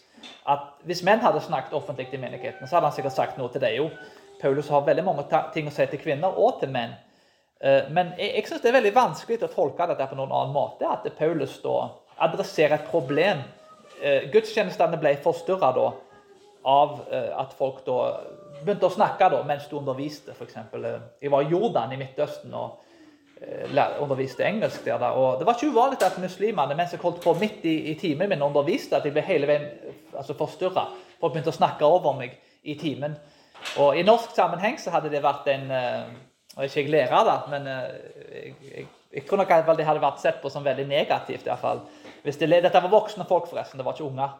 at 0.48 0.70
hvis 0.88 1.02
menn 1.06 1.20
hadde 1.22 1.42
snakket 1.44 1.76
offentlig 1.76 2.08
til 2.11 2.20
menigheten, 2.20 2.66
så 2.66 2.78
hadde 2.78 2.88
han 2.88 2.96
sikkert 2.96 3.16
sagt 3.16 3.37
noe 3.38 3.52
til 3.52 3.62
deg 3.62 3.76
jo. 3.76 3.90
Paulus 4.40 4.70
har 4.72 4.87
veldig 4.87 5.04
mange 5.04 5.26
ting 5.54 5.68
å 5.68 5.74
si 5.74 5.87
til 5.90 6.00
kvinner 6.00 6.34
og 6.40 6.58
til 6.62 6.72
menn. 6.72 6.96
Eh, 7.61 7.90
men 7.90 8.14
jeg, 8.18 8.32
jeg 8.38 8.48
syns 8.48 8.64
det 8.64 8.70
er 8.72 8.78
veldig 8.78 8.94
vanskelig 8.96 9.42
å 9.44 9.52
tolke 9.52 9.88
dette 9.90 10.08
på 10.08 10.18
noen 10.18 10.32
annen 10.32 10.54
måte. 10.54 10.88
At 10.88 11.06
Paulus 11.18 11.58
da 11.62 11.90
adresserer 12.26 12.78
et 12.78 12.90
problem. 12.90 13.42
Eh, 14.00 14.28
gudstjenestene 14.32 15.00
ble 15.00 15.16
forstyrra 15.22 15.72
da 15.76 15.88
av 16.68 17.00
eh, 17.11 17.30
at 17.38 17.54
folk 17.58 17.84
da 17.87 17.98
begynte 18.62 18.88
å 18.88 18.94
snakke 18.94 19.28
da, 19.30 19.42
mens 19.46 19.68
du 19.70 19.78
underviste, 19.78 20.34
f.eks. 20.34 20.56
Jeg 21.22 21.32
var 21.32 21.44
i 21.44 21.52
Jordan 21.52 21.94
i 21.94 22.00
Midtøsten. 22.00 22.54
og 22.54 22.88
underviste 24.01 24.44
engelsk 24.44 24.85
der. 24.85 24.98
Da. 24.98 25.11
Og 25.11 25.38
det 25.38 25.46
var 25.46 25.55
ikke 25.55 25.70
uvanlig 25.70 26.03
at 26.03 26.18
muslimene 26.18 26.74
mens 26.77 26.92
jeg 26.92 27.01
holdt 27.03 27.22
på 27.22 27.35
midt 27.38 27.64
i, 27.64 27.77
i 27.92 27.94
timen 27.94 28.29
min 28.29 28.42
underviste, 28.42 28.96
at 28.96 29.05
de 29.05 29.12
ble 29.14 29.22
hele 29.22 29.46
veien 29.46 29.68
altså 30.16 30.35
forstyrra. 30.38 30.88
Folk 31.20 31.33
begynte 31.33 31.53
å 31.53 31.59
snakke 31.59 31.87
over 31.87 32.16
meg 32.18 32.35
i 32.62 32.74
timen. 32.79 33.16
Og 33.79 33.98
i 33.98 34.05
norsk 34.07 34.35
sammenheng 34.35 34.79
så 34.79 34.92
hadde 34.94 35.11
det 35.11 35.22
vært 35.22 35.48
en 35.51 35.70
uh, 35.70 36.16
Og 36.59 36.64
ikke 36.64 36.81
jeg 36.81 36.90
lærer, 36.90 37.24
da, 37.27 37.35
men 37.51 37.66
uh, 37.66 37.88
jeg, 38.35 38.55
jeg, 38.62 38.87
jeg, 39.14 39.24
tror 39.27 39.38
nok 39.38 39.51
at 39.55 39.68
det 39.79 39.87
hadde 39.87 40.03
vært 40.03 40.22
sett 40.22 40.40
på 40.42 40.51
som 40.51 40.64
veldig 40.64 40.87
negativt. 40.88 41.46
i 41.46 41.51
hvert 41.51 41.62
fall. 41.62 41.83
Hvis 42.24 42.38
det, 42.40 42.51
dette 42.51 42.83
var 42.83 42.90
voksne 42.90 43.27
folk, 43.29 43.46
forresten. 43.51 43.79
Det 43.79 43.87
var 43.87 43.94
ikke 43.94 44.09
unger. 44.09 44.35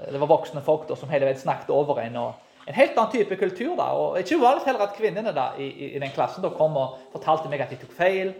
Det 0.00 0.20
var 0.20 0.30
voksne 0.30 0.62
folk 0.64 0.86
da, 0.88 0.96
som 0.96 1.10
hele 1.12 1.28
veien 1.28 1.40
snakket 1.40 1.72
over 1.76 2.00
en. 2.00 2.16
og 2.16 2.49
en 2.66 2.76
helt 2.76 2.98
annen 2.98 3.12
type 3.12 3.36
kultur. 3.36 3.74
da, 3.76 3.90
og 3.96 4.18
Ikke 4.20 4.38
uvanlig 4.38 4.66
heller 4.66 4.86
at 4.86 4.96
kvinnene 4.96 5.32
da, 5.36 5.50
i, 5.58 5.70
i, 5.94 5.98
den 5.98 6.14
klassen 6.14 6.44
da, 6.44 6.52
kom 6.54 6.76
og 6.76 6.98
fortalte 7.12 7.50
meg 7.50 7.64
at 7.64 7.72
de 7.72 7.80
tok 7.80 7.92
feil, 7.96 8.34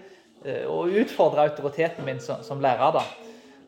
eh, 0.45 0.65
og 0.69 0.95
utfordra 1.03 1.49
autoriteten 1.49 2.05
min 2.07 2.21
som, 2.21 2.43
som, 2.47 2.61
lærer. 2.61 2.93
da. 2.99 3.05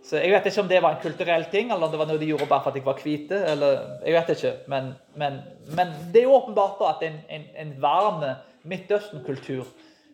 Så 0.02 0.16
Jeg 0.18 0.32
vet 0.32 0.46
ikke 0.46 0.60
om 0.60 0.68
det 0.68 0.82
var 0.82 0.96
en 0.96 1.02
kulturell 1.02 1.44
ting, 1.50 1.70
eller 1.70 1.86
om 1.86 1.92
det 1.92 1.98
var 2.00 2.10
noe 2.10 2.18
de 2.18 2.26
gjorde 2.32 2.48
bare 2.50 2.64
for 2.64 2.70
at 2.70 2.76
jeg 2.76 2.84
var 2.84 3.52
eller, 3.52 4.00
jeg 4.04 4.14
vet 4.14 4.28
ikke, 4.36 4.56
Men, 4.66 4.94
men, 5.14 5.40
men 5.76 5.92
det 6.12 6.20
er 6.20 6.24
jo 6.24 6.34
åpenbart 6.34 6.80
da 6.80 6.90
at 6.90 7.02
en, 7.06 7.20
en, 7.28 7.44
en 7.56 7.74
varm 7.82 8.24
Midtøsten-kultur 8.64 9.66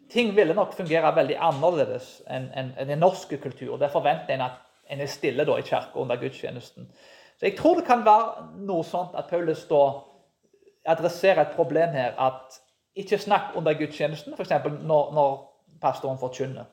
Ting 0.08 0.36
ville 0.36 0.54
nok 0.54 0.72
fungere 0.72 1.10
veldig 1.16 1.36
annerledes 1.36 2.22
enn 2.32 2.46
en, 2.56 2.70
en, 2.80 2.90
en 2.90 2.98
norsk 2.98 3.34
kultur. 3.42 3.76
Der 3.76 3.92
forventer 3.92 4.34
en 4.34 4.40
at 4.46 4.62
en 4.88 5.02
er 5.04 5.10
stille 5.10 5.44
da 5.44 5.58
i 5.58 5.64
kirka 5.66 6.00
under 6.00 6.16
gudstjenesten. 6.16 6.88
Så 7.38 7.46
Jeg 7.46 7.56
tror 7.58 7.74
det 7.74 7.84
kan 7.86 8.04
være 8.06 8.46
noe 8.66 8.84
sånt 8.84 9.12
at 9.18 9.28
Paulus 9.30 9.66
da 9.68 9.82
adressere 10.86 11.40
et 11.40 11.54
problem 11.56 11.94
her. 11.96 12.14
At 12.18 12.60
ikke 12.96 13.18
snakk 13.18 13.54
under 13.56 13.74
gudstjenesten, 13.78 14.34
f.eks. 14.34 14.50
Når, 14.82 15.14
når 15.14 15.34
pastoren 15.80 16.18
forkynner. 16.18 16.64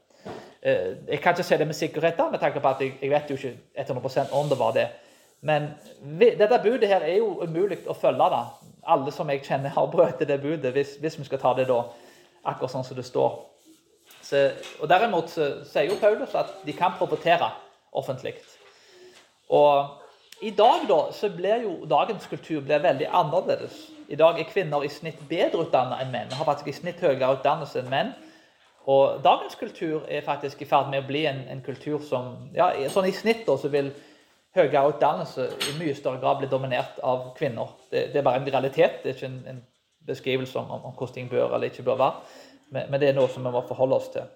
Eh, 0.62 0.96
jeg 1.08 1.20
kan 1.22 1.34
ikke 1.34 1.44
si 1.44 1.58
det 1.58 1.68
med 1.68 1.78
sikkerhet, 1.78 2.18
da, 2.18 2.30
med 2.30 2.40
tanke 2.40 2.60
på 2.60 2.68
at 2.68 2.82
jeg, 2.82 2.96
jeg 3.02 3.12
vet 3.12 3.30
jo 3.30 3.36
ikke 3.36 3.58
100 3.78 4.32
om 4.32 4.50
det 4.50 4.60
var 4.60 4.72
det. 4.72 4.88
Men 5.42 5.68
dette 6.20 6.60
budet 6.64 6.90
her 6.90 7.04
er 7.06 7.20
jo 7.20 7.44
umulig 7.44 7.84
å 7.88 7.94
følge. 7.94 8.30
da. 8.34 8.46
Alle 8.88 9.12
som 9.12 9.30
jeg 9.30 9.44
kjenner, 9.46 9.70
har 9.70 9.92
brutt 9.92 10.20
det 10.20 10.42
budet, 10.42 10.72
hvis, 10.74 10.96
hvis, 11.02 11.20
vi 11.20 11.26
skal 11.26 11.42
ta 11.42 11.54
det 11.54 11.68
da, 11.70 11.84
akkurat 12.44 12.72
sånn 12.72 12.86
som 12.86 12.98
det 12.98 13.06
står. 13.06 13.38
Så, 14.22 14.42
og 14.82 14.90
Derimot 14.90 15.30
sier 15.30 15.90
jo 15.90 16.00
Paulus 16.02 16.34
at 16.38 16.50
de 16.66 16.74
kan 16.74 16.98
profetere 16.98 17.52
offentlig. 17.94 18.36
Og 19.50 20.02
I 20.42 20.52
dag 20.52 20.88
da, 20.90 21.00
så 21.14 21.30
blir 21.30 21.62
jo 21.64 21.76
dagens 21.90 22.26
kultur 22.30 22.62
blir 22.66 22.82
veldig 22.82 23.08
annerledes. 23.14 23.78
I 24.08 24.18
dag 24.20 24.40
er 24.40 24.50
kvinner 24.50 24.84
i 24.86 24.92
snitt 24.92 25.22
bedre 25.30 25.66
utdannet 25.66 26.04
enn 26.04 26.12
menn. 26.14 26.34
Har 26.34 26.48
faktisk 26.48 26.70
i 26.70 26.78
snitt 26.78 27.02
høyere 27.02 27.34
utdannelse 27.38 27.82
enn 27.82 27.92
menn. 27.92 28.12
Og 28.92 29.22
dagens 29.26 29.56
kultur 29.58 30.04
er 30.10 30.26
faktisk 30.26 30.62
i 30.62 30.68
ferd 30.70 30.92
med 30.92 31.02
å 31.02 31.08
bli 31.08 31.24
en, 31.26 31.42
en 31.50 31.64
kultur 31.66 32.04
som 32.06 32.36
ja, 32.54 32.70
sånn 32.94 33.08
I 33.10 33.16
snitt 33.18 33.48
da, 33.48 33.56
så 33.58 33.72
vil 33.74 33.90
høyere 34.56 34.84
utdannelse 34.92 35.48
i 35.72 35.78
mye 35.80 35.96
større 35.98 36.22
grad 36.22 36.40
bli 36.40 36.50
dominert 36.52 37.00
av 37.04 37.32
kvinner. 37.38 37.74
Det, 37.90 38.12
det 38.14 38.22
er 38.22 38.28
bare 38.28 38.44
en 38.44 38.50
realitet, 38.50 39.02
det 39.04 39.12
er 39.12 39.18
ikke 39.18 39.32
en, 39.32 39.42
en 39.52 39.64
beskrivelse 40.06 40.60
om, 40.60 40.70
om, 40.78 40.94
hvordan 40.94 41.16
ting 41.16 41.32
bør 41.32 41.56
eller 41.56 41.72
ikke 41.72 41.88
bør 41.88 42.00
være. 42.00 42.38
Men, 42.70 42.92
men, 42.92 43.02
det 43.02 43.10
er 43.10 43.18
noe 43.18 43.32
som 43.32 43.46
vi 43.46 43.54
må 43.54 43.64
forholde 43.68 43.98
oss 43.98 44.12
til. 44.14 44.30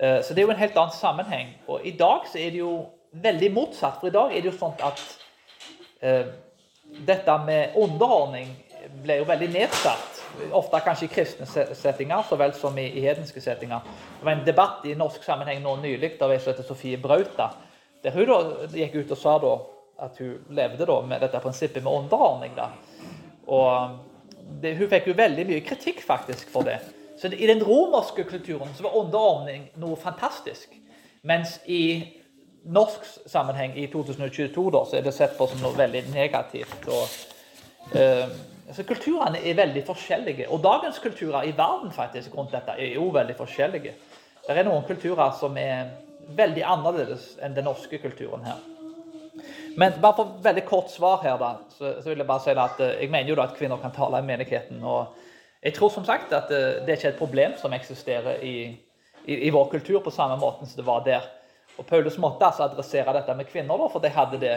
Uh, 0.00 0.18
så 0.24 0.32
det 0.32 0.42
er 0.42 0.48
jo 0.48 0.56
en 0.56 0.64
helt 0.64 0.80
annen 0.80 0.96
sammenheng. 0.96 1.52
Og 1.68 1.84
i 1.86 1.92
dag 2.00 2.26
så 2.32 2.40
er 2.40 2.56
det 2.56 2.64
jo 2.64 2.74
veldig 3.12 3.52
motsatt. 3.52 4.00
For 4.00 4.08
i 4.08 4.16
dag 4.16 4.32
er 4.32 4.40
det 4.40 4.50
jo 4.50 4.56
sånn 4.56 4.76
at 4.88 5.04
uh, 6.00 6.32
dette 7.06 7.38
med 7.44 7.76
underordning 7.76 8.50
ble 9.02 9.20
jo 9.20 9.28
veldig 9.28 9.48
nedsatt. 9.52 10.22
Ofte 10.56 10.80
kanskje 10.84 11.06
i 11.06 11.12
kristne 11.12 11.46
settinger 11.74 12.24
så 12.28 12.38
vel 12.40 12.52
som 12.56 12.76
i, 12.78 12.86
i 12.98 13.04
hedenske 13.04 13.40
settinger. 13.40 13.86
Det 14.18 14.26
var 14.26 14.32
en 14.32 14.44
debatt 14.46 14.84
i 14.88 14.96
norsk 14.98 15.24
sammenheng 15.24 15.62
nå 15.64 15.76
nylig 15.82 16.16
av 16.20 16.32
ei 16.32 16.40
som 16.40 16.52
heter 16.52 16.66
Sofie 16.66 17.00
Brauta. 17.00 17.50
Der 18.04 18.14
hun 18.14 18.28
da 18.28 18.40
gikk 18.76 19.00
ut 19.00 19.14
og 19.16 19.20
sa 19.20 19.38
da 19.42 19.54
at 20.06 20.18
hun 20.20 20.56
levde 20.56 20.86
da 20.86 21.00
med 21.02 21.24
dette 21.24 21.40
prinsippet 21.40 21.84
med 21.84 21.92
underordning. 21.92 22.52
da. 22.56 22.70
Og 23.46 23.98
det, 24.62 24.76
Hun 24.76 24.88
fikk 24.88 25.08
jo 25.08 25.16
veldig 25.16 25.46
mye 25.46 25.64
kritikk 25.64 26.02
faktisk 26.04 26.50
for 26.52 26.62
det. 26.62 26.78
Så 27.18 27.32
I 27.32 27.46
den 27.46 27.62
romerske 27.64 28.24
kulturen 28.24 28.74
så 28.76 28.82
var 28.82 28.96
underordning 28.96 29.70
noe 29.80 29.96
fantastisk. 29.96 30.74
Mens 31.22 31.60
i 31.66 32.12
norsk 32.66 33.06
sammenheng 33.26 33.76
i 33.78 33.86
2022 33.86 34.70
da, 34.70 34.84
så 34.84 34.98
er 34.98 35.06
det 35.06 35.14
sett 35.14 35.38
på 35.38 35.46
som 35.46 35.62
noe 35.62 35.78
veldig 35.78 36.04
negativt. 36.12 36.88
og 36.88 37.08
uh, 37.94 38.55
Altså, 38.68 38.82
kulturene 38.82 39.38
er 39.38 39.58
veldig 39.58 39.82
forskjellige. 39.86 40.48
Og 40.50 40.62
dagens 40.64 40.98
kulturer 40.98 41.46
i 41.46 41.54
verden 41.56 41.92
faktisk 41.94 42.34
rundt 42.34 42.54
dette 42.54 42.74
er 42.78 42.94
jo 42.94 43.10
veldig 43.14 43.36
forskjellige. 43.38 43.92
Det 44.46 44.56
er 44.56 44.66
noen 44.66 44.86
kulturer 44.86 45.30
som 45.38 45.56
er 45.58 45.92
veldig 46.36 46.64
annerledes 46.66 47.36
enn 47.42 47.54
den 47.54 47.66
norske 47.68 47.98
kulturen 48.02 48.42
her. 48.46 48.58
Men 49.76 49.98
bare 50.00 50.16
for 50.16 50.38
veldig 50.42 50.64
kort 50.66 50.90
svar 50.90 51.20
her, 51.22 51.36
da, 51.38 51.52
så, 51.76 51.94
vil 52.08 52.22
jeg 52.22 52.26
bare 52.26 52.42
si 52.42 52.54
at 52.56 52.80
eh, 52.80 52.94
jeg 53.02 53.12
mener 53.12 53.30
jo 53.30 53.36
da 53.36 53.44
at 53.50 53.56
kvinner 53.58 53.80
kan 53.82 53.92
tale 53.92 54.22
i 54.22 54.26
menigheten. 54.26 54.82
og 54.82 55.14
jeg 55.62 55.74
tror 55.74 55.90
som 55.90 56.04
sagt 56.04 56.32
at 56.32 56.50
eh, 56.50 56.80
det 56.86 56.92
er 56.92 56.96
ikke 56.96 57.08
et 57.08 57.18
problem 57.18 57.56
som 57.60 57.72
eksisterer 57.76 58.40
i, 58.42 58.56
i, 59.26 59.34
i 59.46 59.50
vår 59.50 59.68
kultur 59.68 60.00
på 60.00 60.10
samme 60.14 60.38
måte 60.40 60.66
som 60.66 60.80
det 60.80 60.86
var 60.86 61.04
der. 61.04 61.28
Og 61.76 61.86
Paulus 61.86 62.18
måtte 62.18 62.46
altså 62.46 62.64
adressere 62.64 63.12
dette 63.16 63.34
med 63.36 63.48
kvinner, 63.50 63.88
for 63.92 64.00
de 64.00 64.12
hadde 64.12 64.40
det 64.40 64.54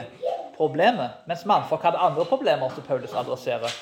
problemet. 0.58 1.24
Mens 1.28 1.46
mannfolk 1.46 1.84
hadde 1.84 2.02
andre 2.04 2.26
problemer 2.26 2.72
som 2.76 2.84
Paulus 2.84 3.14
adresserer. 3.14 3.74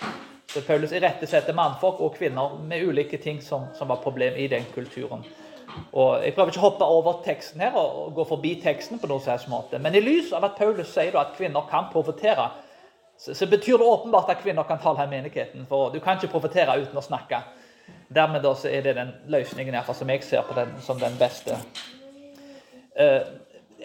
Så 0.48 0.62
Paulus 0.62 0.94
irettesetter 0.96 1.54
mannfolk 1.54 2.00
og 2.02 2.16
kvinner 2.16 2.56
med 2.64 2.86
ulike 2.88 3.18
ting 3.18 3.42
som, 3.44 3.68
som, 3.78 3.90
var 3.90 4.02
problem 4.04 4.38
i 4.38 4.48
den 4.48 4.66
kulturen. 4.74 5.26
Og 5.92 6.24
Jeg 6.24 6.34
prøver 6.34 6.54
ikke 6.54 6.62
å 6.62 6.70
hoppe 6.70 6.86
over 6.86 7.20
teksten 7.26 7.62
her 7.62 7.76
og 7.78 8.16
gå 8.16 8.24
forbi 8.26 8.56
teksten, 8.64 9.00
på 9.00 9.10
noen 9.12 9.22
slags 9.22 9.48
måte. 9.52 9.80
men 9.80 9.96
i 9.96 10.02
lys 10.02 10.32
av 10.34 10.46
at 10.46 10.56
Paulus 10.58 10.94
sier 10.94 11.18
at 11.20 11.36
kvinner 11.38 11.68
kan 11.70 11.92
profetere, 11.92 12.50
så, 13.18 13.34
så, 13.34 13.46
betyr 13.46 13.78
det 13.78 13.86
åpenbart 13.86 14.30
at 14.30 14.42
kvinner 14.42 14.64
kan 14.64 14.80
tale 14.80 15.04
i 15.04 15.10
menigheten. 15.10 15.66
For 15.70 15.90
du 15.94 16.00
kan 16.00 16.18
ikke 16.18 16.32
profetere 16.32 16.80
uten 16.82 16.98
å 16.98 17.06
snakke. 17.06 17.42
Dermed 18.14 18.42
da, 18.42 18.54
så 18.56 18.70
er 18.70 18.82
det 18.82 18.96
den 18.96 19.14
løsningen 19.28 19.78
som 19.94 20.10
jeg 20.10 20.24
ser 20.24 20.42
på 20.48 20.54
den, 20.54 20.74
som 20.82 21.00
den 21.00 21.18
beste. 21.20 21.58
Uh, 22.98 23.22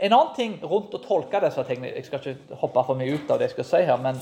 en 0.00 0.12
annen 0.12 0.32
ting 0.36 0.54
rundt 0.64 0.94
å 0.96 1.02
tolke 1.04 1.40
disse 1.42 1.62
tingene 1.68 1.90
Jeg 1.92 2.06
skal 2.06 2.22
ikke 2.22 2.56
hoppe 2.62 2.84
for 2.86 2.96
mye 2.96 3.12
ut 3.12 3.28
av 3.30 3.38
det 3.38 3.50
jeg 3.50 3.56
skal 3.58 3.68
si 3.68 3.82
her, 3.84 4.00
men 4.00 4.18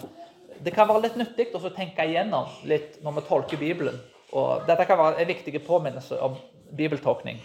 det 0.60 0.74
kan 0.74 0.88
være 0.90 1.04
litt 1.06 1.20
nyttig 1.20 1.46
å 1.54 1.70
tenke 1.72 2.04
igjennom 2.04 2.50
litt 2.68 2.98
når 3.04 3.20
vi 3.20 3.22
tolker 3.28 3.60
Bibelen. 3.60 3.96
Og 4.36 4.66
dette 4.66 4.84
kan 4.86 4.98
være 4.98 5.22
en 5.22 5.30
viktig 5.30 5.62
påminnelse 5.66 6.18
om 6.22 6.36
bibeltolkning. 6.76 7.40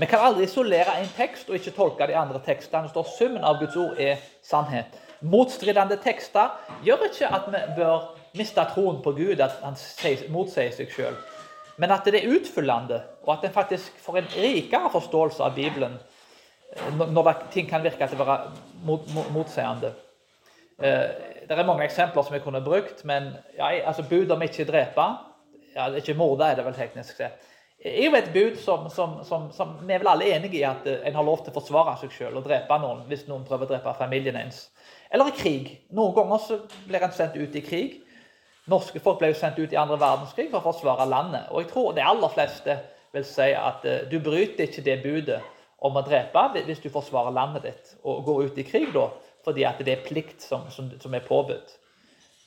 Vi 0.00 0.06
kan 0.08 0.22
aldri 0.24 0.46
isolere 0.46 0.94
en 0.96 1.10
tekst 1.16 1.50
og 1.50 1.58
ikke 1.58 1.74
tolke 1.76 2.06
de 2.08 2.16
andre 2.16 2.40
tekstene. 2.44 2.86
Det 2.86 2.94
står 2.94 3.10
summen 3.18 3.44
av 3.44 3.58
Guds 3.60 3.76
ord 3.76 3.98
er 4.00 4.22
sannhet. 4.46 4.94
Motstridende 5.20 5.98
tekster 6.00 6.54
gjør 6.86 7.04
ikke 7.10 7.28
at 7.28 7.50
vi 7.52 7.60
bør 7.76 8.06
miste 8.38 8.64
troen 8.72 9.02
på 9.04 9.12
Gud, 9.18 9.42
at 9.44 9.58
han 9.60 9.76
motsier 10.32 10.72
seg 10.72 10.94
sjøl. 10.94 11.18
Men 11.76 11.92
at 11.92 12.08
det 12.08 12.22
er 12.22 12.32
utfyllende, 12.32 13.02
og 13.26 13.34
at 13.34 13.44
en 13.44 13.52
faktisk 13.52 14.00
får 14.00 14.20
en 14.20 14.32
rikere 14.36 14.88
forståelse 14.92 15.44
av 15.44 15.54
Bibelen 15.58 15.98
når 16.96 17.32
ting 17.50 17.68
kan 17.68 17.82
virke 17.82 18.06
til 18.06 18.20
å 18.20 18.24
være 18.24 18.52
mot, 18.86 19.06
mot, 19.14 19.30
motsiende. 19.34 19.92
Eh, 20.78 21.06
det 21.48 21.56
er 21.56 21.66
mange 21.66 21.84
eksempler 21.84 22.24
som 22.24 22.36
jeg 22.36 22.44
kunne 22.44 22.62
brukt, 22.64 23.02
men 23.04 23.32
ja, 23.56 23.72
altså 23.90 24.04
bud 24.08 24.30
om 24.30 24.42
ikke 24.42 24.68
drepe 24.68 25.06
ja, 25.74 25.86
Ikke 25.94 26.14
morde, 26.18 26.46
er 26.46 26.56
det 26.58 26.64
vel 26.66 26.74
teknisk 26.74 27.16
sett. 27.16 27.46
er 27.84 28.04
jo 28.04 28.14
et 28.16 28.32
bud 28.32 28.56
som, 28.58 28.88
som, 28.90 29.20
som, 29.24 29.50
som, 29.52 29.76
vi 29.86 29.94
er 29.94 30.02
vel 30.02 30.10
alle 30.12 30.30
enige 30.34 30.58
i 30.58 30.64
at 30.66 30.86
en 30.86 31.14
har 31.14 31.24
lov 31.24 31.44
til 31.44 31.52
å 31.52 31.60
forsvare 31.60 31.96
seg 32.00 32.12
selv 32.12 32.40
og 32.40 32.44
drepe 32.44 32.78
noen 32.78 33.04
hvis 33.08 33.26
noen 33.28 33.44
prøver 33.46 33.68
å 33.68 33.70
drepe 33.74 33.94
familien 33.98 34.36
ens. 34.36 34.68
Eller 35.10 35.30
i 35.30 35.36
krig. 35.36 35.70
Noen 35.94 36.14
ganger 36.14 36.42
så 36.42 36.58
blir 36.88 37.06
en 37.06 37.14
sendt 37.14 37.38
ut 37.38 37.54
i 37.54 37.62
krig. 37.62 38.00
Norske 38.70 39.00
folk 39.02 39.18
ble 39.22 39.30
jo 39.30 39.38
sendt 39.38 39.58
ut 39.58 39.72
i 39.72 39.78
andre 39.78 39.98
verdenskrig 39.98 40.50
for 40.50 40.60
å 40.60 40.72
forsvare 40.72 41.08
landet. 41.08 41.48
Og 41.50 41.62
jeg 41.62 41.70
tror 41.72 41.94
de 41.94 42.04
aller 42.04 42.34
fleste 42.34 42.76
vil 43.14 43.26
si 43.26 43.48
at 43.56 43.86
uh, 43.86 44.02
du 44.10 44.18
bryter 44.22 44.66
ikke 44.66 44.84
det 44.86 45.00
budet 45.02 45.40
om 45.80 45.96
å 45.96 46.04
drepe 46.04 46.46
hvis 46.66 46.82
du 46.82 46.90
forsvarer 46.92 47.34
landet 47.34 47.66
ditt 47.68 47.92
og 48.04 48.24
går 48.26 48.48
ut 48.48 48.58
i 48.60 48.66
krig, 48.68 48.90
da, 48.94 49.08
fordi 49.44 49.64
at 49.68 49.80
det 49.84 49.94
er 49.94 50.06
plikt 50.06 50.44
som, 50.44 50.66
som, 50.72 50.90
som 51.00 51.14
er 51.16 51.24
påbudt. 51.24 51.76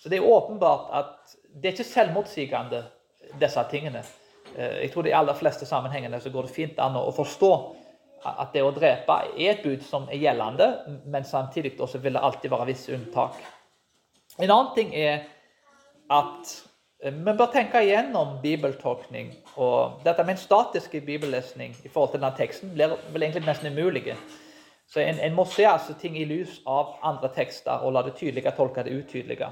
Så 0.01 0.09
det 0.11 0.19
er 0.19 0.27
åpenbart 0.27 0.91
at 0.93 1.37
det 1.53 1.69
er 1.69 1.77
ikke 1.77 1.87
selvmotsigende, 1.87 2.83
disse 3.39 3.61
tingene. 3.71 4.03
Eh, 4.55 4.83
jeg 4.83 4.91
tror 4.93 5.05
i 5.05 5.09
de 5.09 5.15
aller 5.17 5.37
fleste 5.37 5.65
sammenhengene 5.65 6.19
så 6.21 6.29
går 6.33 6.47
det 6.47 6.55
fint 6.55 6.81
an 6.83 6.97
å 6.99 7.13
forstå 7.15 7.51
at 8.23 8.53
det 8.53 8.63
å 8.63 8.71
drepe 8.75 9.15
er 9.33 9.53
et 9.53 9.63
bud 9.63 9.81
som 9.83 10.05
er 10.11 10.21
gjeldende, 10.21 10.67
men 11.11 11.25
samtidig 11.27 11.73
også 11.81 11.99
vil 12.03 12.15
det 12.15 12.23
alltid 12.23 12.51
være 12.53 12.67
visse 12.69 12.93
unntak. 12.95 13.39
En 14.39 14.49
annen 14.49 14.71
ting 14.75 14.93
er 14.95 15.25
at 16.11 16.53
eh, 17.03 17.37
bør 17.37 17.51
tenke 17.53 17.81
igjennom 17.83 18.37
bibeltolkning. 18.43 19.33
og 19.55 19.99
Dette 20.05 20.23
med 20.23 20.37
en 20.37 20.41
statisk 20.41 20.91
bibellesning 21.05 21.75
i 21.83 21.89
forhold 21.89 22.11
til 22.11 22.21
denne 22.21 22.35
teksten 22.37 22.73
blir 22.73 22.95
vel 23.13 23.23
egentlig 23.23 23.45
nesten 23.45 23.71
umulig. 23.73 24.15
Så 24.87 24.99
en, 24.99 25.19
en, 25.19 25.33
må 25.33 25.45
se 25.45 25.65
altså 25.65 25.93
ting 25.99 26.17
i 26.17 26.25
lys 26.25 26.59
av 26.67 26.95
andre 27.03 27.29
tekster 27.35 27.83
og 27.83 27.93
la 27.93 28.03
det 28.05 28.15
tydelige 28.15 28.51
tolke 28.57 28.83
det 28.83 28.93
utydelige. 28.93 29.49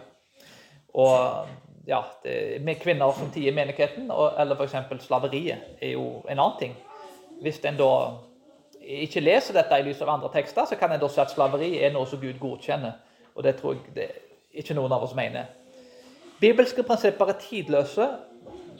Og 0.94 1.48
ja, 1.88 2.02
det, 2.24 2.62
Med 2.62 2.76
kvinner 2.76 3.12
som 3.12 3.32
tier 3.32 3.54
menigheten, 3.54 4.12
og, 4.12 4.34
eller 4.40 4.56
f.eks. 4.56 5.06
slaveriet, 5.06 5.58
er 5.82 5.96
jo 5.96 6.22
en 6.30 6.40
annen 6.40 6.60
ting. 6.60 6.76
Hvis 7.42 7.60
en 7.66 7.78
da 7.78 7.94
ikke 8.82 9.22
leser 9.22 9.54
dette 9.54 9.80
i 9.80 9.86
lys 9.86 10.02
av 10.02 10.10
andre 10.10 10.30
tekster, 10.34 10.66
så 10.66 10.76
kan 10.76 10.92
en 10.92 11.02
da 11.02 11.10
si 11.10 11.22
at 11.22 11.32
slaveri 11.32 11.72
er 11.82 11.94
noe 11.94 12.06
som 12.10 12.22
Gud 12.22 12.40
godkjenner. 12.42 13.00
Og 13.36 13.44
det 13.44 13.56
tror 13.60 13.78
jeg 13.78 13.96
det 13.96 14.10
ikke 14.54 14.76
noen 14.78 14.92
av 14.92 15.04
oss 15.06 15.16
mener. 15.16 15.50
Bibelske 16.41 16.82
prinsipper 16.84 17.30
er 17.30 17.38
tidløse, 17.38 18.08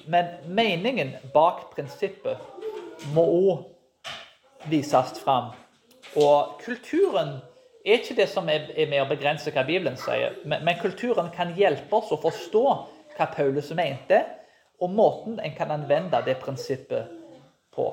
men 0.10 0.26
meningen 0.50 1.12
bak 1.34 1.68
prinsippet 1.76 2.40
må 3.14 3.22
òg 3.22 4.70
vises 4.72 5.20
fram. 5.22 5.52
Og 6.18 6.56
kulturen 6.64 7.36
er 7.86 8.00
ikke 8.00 8.18
det 8.18 8.28
som 8.30 8.50
er 8.50 8.66
med 8.90 9.04
å 9.04 9.10
begrense 9.10 9.54
hva 9.54 9.66
Bibelen 9.68 9.98
sier, 10.00 10.40
men 10.46 10.82
kulturen 10.82 11.30
kan 11.36 11.54
hjelpe 11.58 12.00
oss 12.00 12.10
å 12.14 12.20
forstå 12.22 12.64
hva 13.14 13.30
Paulus 13.36 13.70
mente, 13.78 14.24
og 14.82 14.90
måten 14.98 15.38
en 15.38 15.54
kan 15.54 15.70
anvende 15.70 16.24
det 16.26 16.40
prinsippet 16.42 17.14
på. 17.76 17.92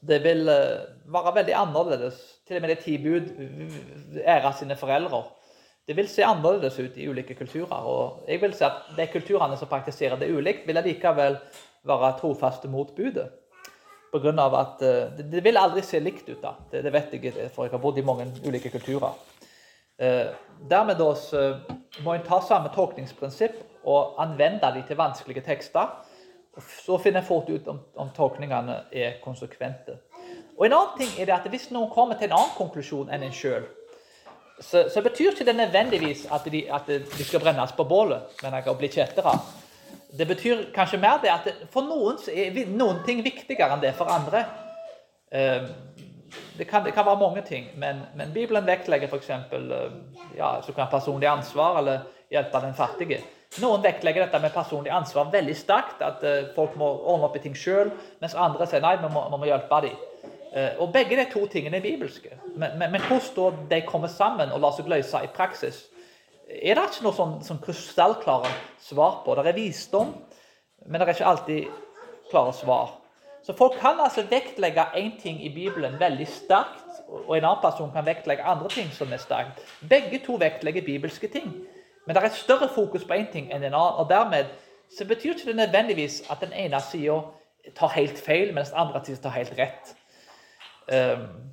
Det 0.00 0.18
vil 0.24 0.48
eh, 0.48 0.88
være 1.12 1.34
veldig 1.36 1.54
annerledes. 1.60 2.16
Til 2.48 2.56
og 2.56 2.64
med 2.64 2.72
det 2.72 2.80
ti 2.82 2.96
bud 2.98 3.28
ære 4.24 4.56
sine 4.56 4.80
foreldre 4.80 5.20
det 5.86 5.96
vil 5.98 6.08
se 6.08 6.22
annerledes 6.22 6.78
ut 6.78 6.96
i 6.96 7.08
ulike 7.08 7.34
kulturer. 7.34 7.86
og 7.86 8.24
jeg 8.28 8.40
vil 8.40 8.54
si 8.54 8.64
at 8.64 8.96
De 8.96 9.06
kulturene 9.06 9.56
som 9.56 9.68
praktiserer 9.68 10.16
det 10.16 10.30
ulikt, 10.30 10.66
vil 10.66 10.78
likevel 10.84 11.38
være 11.84 12.18
trofaste 12.20 12.68
mot 12.68 12.94
budet. 12.96 13.30
På 14.12 14.18
grunn 14.20 14.38
av 14.38 14.54
at 14.54 14.82
uh, 14.82 15.18
det, 15.18 15.44
vil 15.44 15.56
aldri 15.56 15.82
se 15.82 16.00
likt 16.00 16.28
ut. 16.28 16.42
da. 16.42 16.54
Det, 16.70 16.92
vet 16.92 17.12
jeg, 17.12 17.32
for 17.54 17.64
jeg 17.64 17.72
har 17.72 17.80
bodd 17.80 17.98
i 17.98 18.04
mange 18.04 18.26
ulike 18.44 18.70
kulturer. 18.70 19.16
Uh, 19.98 20.30
dermed 20.70 21.00
må 22.04 22.14
en 22.14 22.26
ta 22.26 22.40
samme 22.40 22.68
tolkningsprinsipp 22.74 23.62
og 23.84 24.14
anvende 24.22 24.60
dem 24.60 24.86
til 24.86 24.96
vanskelige 24.96 25.40
tekster. 25.40 25.88
og 26.54 26.62
Så 26.62 26.98
finner 26.98 27.20
en 27.20 27.26
fort 27.26 27.48
ut 27.48 27.68
om, 27.68 27.80
om 27.96 28.10
tolkningene 28.14 28.84
er 28.92 29.18
konsekvente. 29.24 29.98
Og 30.58 30.66
En 30.66 30.72
annen 30.72 30.98
ting 30.98 31.20
er 31.20 31.24
det 31.24 31.34
at 31.34 31.48
hvis 31.50 31.70
noen 31.70 31.90
kommer 31.90 32.14
til 32.14 32.28
en 32.28 32.36
annen 32.36 32.56
konklusjon 32.56 33.08
enn 33.10 33.22
en 33.22 33.32
sjøl, 33.32 33.64
så, 34.62 34.86
så, 34.90 35.02
betyr 35.02 35.32
ikke 35.32 35.46
det 35.48 35.56
nødvendigvis 35.58 36.26
at 36.32 36.46
de, 36.52 36.64
at 36.72 36.86
de 36.88 37.24
skal 37.24 37.42
brennes 37.42 37.74
på 37.76 37.84
bålet 37.84 38.42
men 38.42 38.54
jeg 38.54 38.64
kan 38.64 38.78
bli 38.78 38.90
kjettere. 38.92 39.34
Det 40.18 40.26
betyr 40.28 40.66
kanskje 40.74 41.00
mer 41.00 41.20
det 41.22 41.32
at 41.32 41.48
for 41.72 41.88
noen 41.88 42.18
er 42.28 42.68
noen 42.68 43.00
ting 43.06 43.22
viktigere 43.24 43.72
enn 43.72 43.82
det 43.82 43.94
for 43.96 44.12
andre. 44.12 44.44
Ehm, 45.32 45.70
det 46.58 46.64
kan, 46.68 46.84
det 46.84 46.92
kan 46.92 47.06
være 47.06 47.20
mange 47.20 47.42
ting, 47.48 47.70
men, 47.76 48.02
men 48.16 48.32
Bibelen 48.32 48.66
vektlegger 48.66 49.08
f.eks. 49.08 49.30
Ja, 50.36 50.60
så 50.64 50.72
kan 50.76 50.90
personlig 50.92 51.28
ansvar 51.28 51.78
eller 51.80 52.04
hjelpe 52.32 52.60
den 52.60 52.76
fattige. 52.76 53.22
Noen 53.60 53.82
vektlegger 53.84 54.24
dette 54.24 54.40
med 54.40 54.52
personlig 54.54 54.92
ansvar 54.92 55.32
veldig 55.32 55.56
sterkt, 55.56 56.00
at 56.04 56.22
uh, 56.24 56.52
folk 56.56 56.76
må 56.80 56.88
ordne 56.88 57.28
opp 57.28 57.36
i 57.36 57.42
ting 57.44 57.56
sjøl, 57.56 57.90
mens 58.22 58.36
andre 58.36 58.68
sier 58.68 58.84
nei, 58.84 58.94
vi 59.00 59.10
må, 59.12 59.26
vi 59.28 59.40
må 59.42 59.48
hjelpe 59.48 59.80
dem. 59.84 59.98
Uh, 60.52 60.82
og 60.84 60.92
Begge 60.92 61.16
de 61.16 61.24
to 61.32 61.46
tingene 61.48 61.78
er 61.78 61.84
bibelske. 61.84 62.36
Men, 62.54 62.78
men, 62.78 62.92
men 62.92 63.06
hvordan 63.08 63.66
de 63.70 63.80
kommer 63.86 64.08
sammen 64.12 64.52
og 64.52 64.60
lar 64.60 64.76
seg 64.76 64.90
løse 64.92 65.22
i 65.24 65.30
praksis, 65.32 65.86
er 66.48 66.76
det 66.76 66.88
ikke 66.90 67.06
noe 67.06 67.16
sånn, 67.16 67.38
sånn 67.46 67.62
krystallklare 67.62 68.50
svar 68.82 69.22
på. 69.24 69.36
Det 69.38 69.52
er 69.52 69.56
visdom, 69.56 70.12
men 70.84 71.00
det 71.00 71.06
er 71.06 71.14
ikke 71.14 71.30
alltid 71.30 71.70
klare 72.30 72.52
svar. 72.56 72.98
Så 73.42 73.56
folk 73.58 73.78
kan 73.80 74.00
altså 74.00 74.22
vektlegge 74.30 74.84
én 74.94 75.16
ting 75.22 75.40
i 75.42 75.50
Bibelen 75.50 75.96
veldig 76.00 76.26
sterkt, 76.30 77.00
og 77.08 77.32
en 77.36 77.44
annen 77.44 77.62
person 77.62 77.90
kan 77.94 78.06
vektlegge 78.06 78.44
andre 78.46 78.68
ting 78.70 78.90
som 78.94 79.12
er 79.12 79.22
sterkt. 79.22 79.64
Begge 79.88 80.20
to 80.26 80.36
vektlegger 80.38 80.84
bibelske 80.86 81.28
ting. 81.28 81.48
Men 82.06 82.14
det 82.14 82.22
er 82.22 82.28
et 82.28 82.38
større 82.38 82.68
fokus 82.74 83.04
på 83.04 83.16
én 83.18 83.30
ting 83.32 83.50
enn 83.50 83.64
en 83.64 83.74
annen. 83.74 83.98
og 83.98 84.10
Dermed 84.10 84.52
så 84.98 85.06
betyr 85.08 85.34
ikke 85.34 85.50
det 85.50 85.56
nødvendigvis 85.56 86.22
at 86.30 86.40
den 86.40 86.52
ene 86.52 86.80
sida 86.80 87.18
tar 87.78 87.94
helt 87.96 88.18
feil, 88.18 88.54
mens 88.54 88.70
den 88.70 88.78
andre 88.78 89.02
sida 89.04 89.22
tar 89.22 89.36
helt 89.38 89.58
rett. 89.58 89.94
Um, 90.88 91.52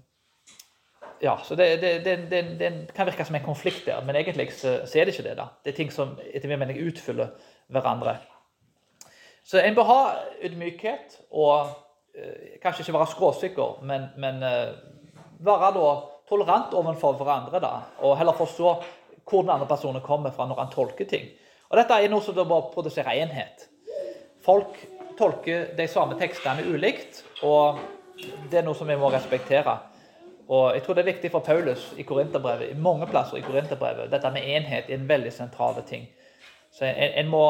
ja, 1.21 1.37
så 1.43 1.55
det, 1.55 1.81
det, 1.81 2.05
det, 2.05 2.41
det, 2.59 2.71
kan 2.95 3.07
virke 3.09 3.25
som 3.25 3.35
en 3.35 3.43
konflikt 3.43 3.85
der, 3.85 4.03
men 4.05 4.15
egentlig 4.15 4.53
så, 4.53 4.79
så, 4.85 4.99
er 4.99 5.05
det 5.05 5.15
ikke 5.17 5.29
det. 5.29 5.37
da. 5.37 5.49
Det 5.63 5.73
er 5.73 5.77
ting 5.77 5.91
som 5.91 6.15
etter 6.33 6.47
min 6.47 6.61
mening 6.61 6.79
utfyller 6.87 7.33
hverandre. 7.67 8.15
Så 9.43 9.59
en 9.59 9.75
bør 9.75 9.89
ha 9.89 9.99
ydmykhet 10.45 11.17
og 11.31 11.73
eh, 12.15 12.55
kanskje 12.63 12.85
ikke 12.85 12.95
være 12.95 13.11
skråsikker, 13.11 13.83
men, 13.83 14.07
men 14.21 14.43
eh, 14.45 14.71
være 15.43 15.73
da 15.75 15.89
tolerant 16.29 16.73
overfor 16.77 17.17
hverandre. 17.19 17.59
da, 17.59 17.73
Og 17.99 18.17
heller 18.17 18.37
forstå 18.37 18.73
hvor 19.29 19.41
den 19.41 19.53
andre 19.53 19.67
personen 19.67 20.01
kommer 20.01 20.31
fra 20.31 20.47
når 20.47 20.63
han 20.63 20.71
tolker 20.73 21.05
ting. 21.05 21.27
Og 21.69 21.77
Dette 21.77 21.99
er 21.99 22.09
noe 22.09 22.23
som 22.25 22.37
da 22.37 22.45
må 22.47 22.61
produsere 22.73 23.17
enhet. 23.19 23.67
Folk 24.45 24.79
tolker 25.19 25.73
de 25.77 25.87
samme 25.91 26.15
tekstene 26.17 26.63
ulikt, 26.71 27.23
og 27.43 27.79
det 28.49 28.59
er 28.59 28.65
noe 28.65 28.75
som 28.75 28.87
vi 28.87 28.97
må 28.99 29.09
respektere. 29.13 29.77
Og 30.49 30.73
Jeg 30.73 30.83
tror 30.83 30.97
det 30.97 31.01
er 31.03 31.11
viktig 31.11 31.31
for 31.31 31.45
Paulus 31.45 31.91
i 31.97 32.03
Korinterbrevet, 32.03 32.71
i 32.71 32.81
mange 32.81 33.07
plasser 33.07 33.37
i 33.37 33.45
Korinterbrevet. 33.45 34.11
Dette 34.11 34.31
med 34.33 34.47
enhet 34.47 34.89
er 34.89 34.97
en 34.97 35.09
veldig 35.09 35.33
sentral 35.33 35.77
ting. 35.87 36.07
Så 36.71 36.85
en, 36.85 37.13
en, 37.21 37.29
må 37.29 37.43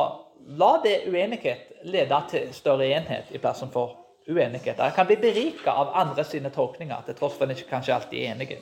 la 0.60 0.74
det 0.84 0.98
uenighet 1.08 1.84
lede 1.84 2.20
til 2.30 2.54
større 2.54 2.88
enhet 2.88 3.32
i 3.32 3.38
plassen 3.38 3.72
for 3.72 3.96
uenighet. 4.28 4.78
Jeg 4.78 4.94
kan 4.96 5.08
bli 5.08 5.16
berika 5.16 5.72
av 5.72 5.96
andre 5.96 6.24
sine 6.24 6.50
tolkninger, 6.50 7.02
til 7.06 7.16
tross 7.16 7.38
for 7.38 7.48
en 7.48 7.56
ikke 7.56 7.70
kanskje 7.70 7.96
alltid 7.96 8.20
er 8.20 8.34
enige. 8.34 8.60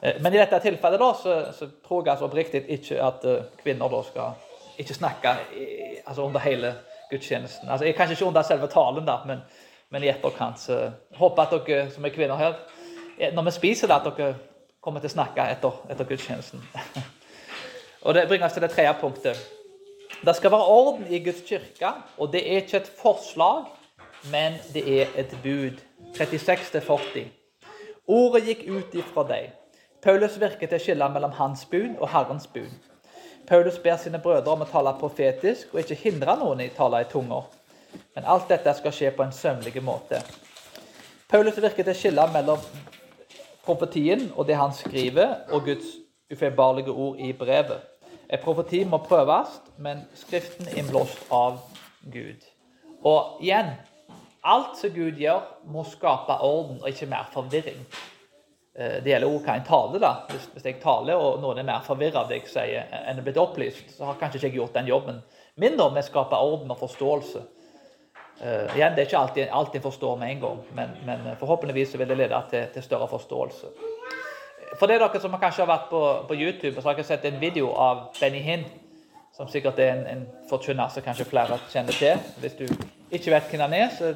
Eh, 0.00 0.20
men 0.20 0.34
i 0.34 0.40
dette 0.40 0.60
tilfellet 0.60 1.00
da, 1.00 1.12
så, 1.14 1.36
så 1.52 1.68
tror 1.84 2.02
jeg 2.04 2.14
altså 2.14 2.28
oppriktig 2.30 2.64
ikke 2.78 3.00
at 3.04 3.24
uh, 3.24 3.44
kvinner 3.62 3.92
da 3.92 4.02
skal 4.08 4.80
ikke 4.80 4.96
snakke 4.96 5.36
i, 5.56 5.68
altså 6.06 6.24
under 6.24 6.40
hele 6.40 6.74
gudstjenesten. 7.10 7.68
Altså, 7.68 7.92
Kanskje 7.96 8.16
ikke 8.16 8.32
under 8.32 8.42
selve 8.42 8.68
talen, 8.72 9.06
da, 9.06 9.20
men, 9.28 9.44
men 9.90 10.04
i 10.04 10.10
etterkant. 10.10 10.60
Så 10.60 10.90
håper 11.16 11.42
at 11.42 11.66
dere 11.66 11.90
som 11.94 12.04
er 12.04 12.14
kvinner 12.14 12.40
her, 12.40 12.56
eh, 13.18 13.34
når 13.34 13.48
vi 13.48 13.56
spiser 13.58 13.90
det, 13.90 13.96
at 14.00 14.16
dere 14.16 14.34
kommer 14.80 15.02
til 15.02 15.10
å 15.10 15.16
snakke 15.16 15.46
etter, 15.50 15.82
etter 15.90 16.08
gudstjenesten. 16.08 16.62
og 18.04 18.14
Det 18.14 18.28
bringer 18.28 18.46
oss 18.46 18.56
til 18.56 18.62
det 18.62 18.70
tredje 18.74 18.94
punktet. 19.00 19.46
Det 20.24 20.36
skal 20.36 20.50
være 20.50 20.72
orden 20.72 21.06
i 21.10 21.18
Guds 21.24 21.42
kirke, 21.46 21.92
og 22.18 22.32
det 22.32 22.42
er 22.46 22.62
ikke 22.62 22.80
et 22.80 22.92
forslag, 23.02 23.66
men 24.30 24.56
det 24.74 24.84
er 25.00 25.12
et 25.16 25.36
bud. 25.42 25.82
36-40. 26.16 27.26
Ordet 28.06 28.46
gikk 28.46 28.62
ut 28.70 28.94
ifra 28.94 29.24
deg. 29.28 29.50
Paulus 30.02 30.36
virket 30.40 30.70
til 30.70 30.78
å 30.78 30.82
skille 30.82 31.08
mellom 31.10 31.34
hans 31.36 31.64
bud 31.66 31.98
og 31.98 32.08
Herrens 32.12 32.46
bud. 32.46 32.70
Paulus 33.46 33.78
ber 33.82 33.98
sine 33.98 34.20
brødre 34.22 34.52
om 34.54 34.62
å 34.62 34.68
tale 34.70 34.92
profetisk 35.00 35.74
og 35.74 35.82
ikke 35.82 35.98
hindre 35.98 36.36
noen 36.38 36.62
i 36.62 36.70
å 36.70 36.76
tale 36.76 37.02
i 37.02 37.08
tunger. 37.10 37.48
Men 38.14 38.24
alt 38.24 38.48
dette 38.48 38.74
skal 38.78 38.94
skje 38.94 39.10
på 39.16 39.24
en 39.24 39.34
sømmelig 39.34 39.82
måte. 39.84 40.20
Paulus 41.30 41.58
virker 41.58 41.82
til 41.82 41.94
å 41.94 41.98
skille 41.98 42.26
mellom 42.34 42.62
profetien 43.66 44.28
og 44.36 44.46
det 44.46 44.58
han 44.58 44.74
skriver, 44.74 45.48
og 45.50 45.66
Guds 45.66 45.96
ufeilbarlige 46.32 46.94
ord 46.94 47.18
i 47.18 47.32
brevet. 47.32 47.82
En 48.30 48.42
profeti 48.42 48.84
må 48.84 48.98
prøves, 49.02 49.60
men 49.78 50.02
Skriften 50.14 50.68
er 50.68 50.80
innblåst 50.80 51.28
av 51.30 51.60
Gud. 52.12 52.42
Og 53.06 53.42
igjen 53.42 53.74
alt 54.46 54.78
som 54.78 54.90
Gud 54.94 55.18
gjør, 55.18 55.42
må 55.70 55.84
skape 55.86 56.38
orden 56.42 56.78
og 56.82 56.90
ikke 56.90 57.08
mer 57.10 57.26
forvirring. 57.34 57.82
Eh, 58.76 58.98
det 59.02 59.12
gjelder 59.12 59.30
også 59.30 59.46
hva 59.46 59.56
en 59.56 59.66
taler. 59.66 60.02
da. 60.02 60.12
Hvis, 60.30 60.64
jeg 60.64 60.78
taler 60.82 61.18
og 61.18 61.40
noen 61.42 61.58
er 61.58 61.66
mer 61.66 61.82
forvirra 61.86 62.22
av 62.22 62.30
det 62.30 62.40
jeg 62.42 62.52
sier, 62.52 62.86
enn 63.02 63.18
er 63.18 63.26
blitt 63.26 63.40
opplyst, 63.40 63.96
så 63.96 64.10
har 64.10 64.18
kanskje 64.20 64.40
ikke 64.40 64.50
jeg 64.52 64.58
gjort 64.60 64.78
den 64.78 64.90
jobben 64.90 65.22
min 65.56 65.76
da, 65.78 65.88
med 65.88 66.04
å 66.04 66.06
skape 66.06 66.36
orden 66.36 66.72
og 66.72 66.80
forståelse. 66.82 67.40
Uh, 68.36 68.76
igjen, 68.76 68.92
Det 68.92 69.00
er 69.00 69.06
ikke 69.08 69.18
alltid 69.18 69.52
alt 69.52 69.74
en 69.74 69.82
forstår 69.82 70.16
med 70.20 70.30
en 70.30 70.40
gang, 70.40 70.58
men, 70.76 70.90
men 71.06 71.36
forhåpentligvis 71.40 71.98
vil 71.98 72.08
det 72.08 72.16
lede 72.16 72.42
til, 72.50 72.66
til, 72.74 72.82
større 72.82 73.08
forståelse. 73.08 73.66
For 74.78 74.86
det 74.86 74.98
dere 75.00 75.20
som 75.20 75.38
kanskje 75.40 75.64
har 75.64 75.70
vært 75.70 75.86
på, 75.90 76.02
på 76.28 76.34
YouTube, 76.34 76.80
så 76.80 76.88
har 76.88 76.98
dere 76.98 77.08
sett 77.08 77.24
en 77.24 77.40
video 77.40 77.70
av 77.72 78.10
Benny 78.20 78.42
Hinn, 78.44 78.66
som 79.36 79.48
sikkert 79.48 79.78
er 79.78 79.94
en, 79.94 80.04
en 80.06 80.26
forkynner 80.50 80.92
som 80.92 81.04
kanskje 81.04 81.24
flere 81.30 81.56
kjenner 81.72 81.96
til. 81.96 82.20
Hvis 82.40 82.58
du 82.60 82.66
ikke 83.10 83.32
vet 83.32 83.48
hvem 83.50 83.64
han 83.64 83.76
er, 83.76 83.88
så 83.96 84.12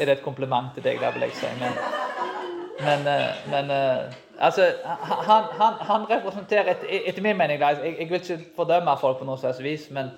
er 0.00 0.04
det 0.04 0.12
et 0.18 0.24
kompliment 0.24 0.72
til 0.74 0.84
deg, 0.84 1.00
der 1.00 1.12
vil 1.12 1.26
jeg 1.26 1.36
si. 1.38 1.46
Men, 1.60 1.72
men, 2.80 3.06
eh, 3.08 3.50
men 3.50 3.70
eh, 3.70 4.12
altså, 4.38 4.70
han, 4.84 5.44
han, 5.60 5.74
han, 5.80 6.10
representerer, 6.10 6.70
et, 6.70 7.08
etter 7.08 7.22
min 7.22 7.36
mening 7.36 7.60
jeg, 7.60 7.96
jeg, 7.98 8.10
vil 8.10 8.20
ikke 8.20 8.38
fordømme 8.56 8.96
folk 9.00 9.18
på 9.18 9.28
noe 9.28 9.38
slags 9.38 9.62
vis, 9.62 9.90
men, 9.90 10.10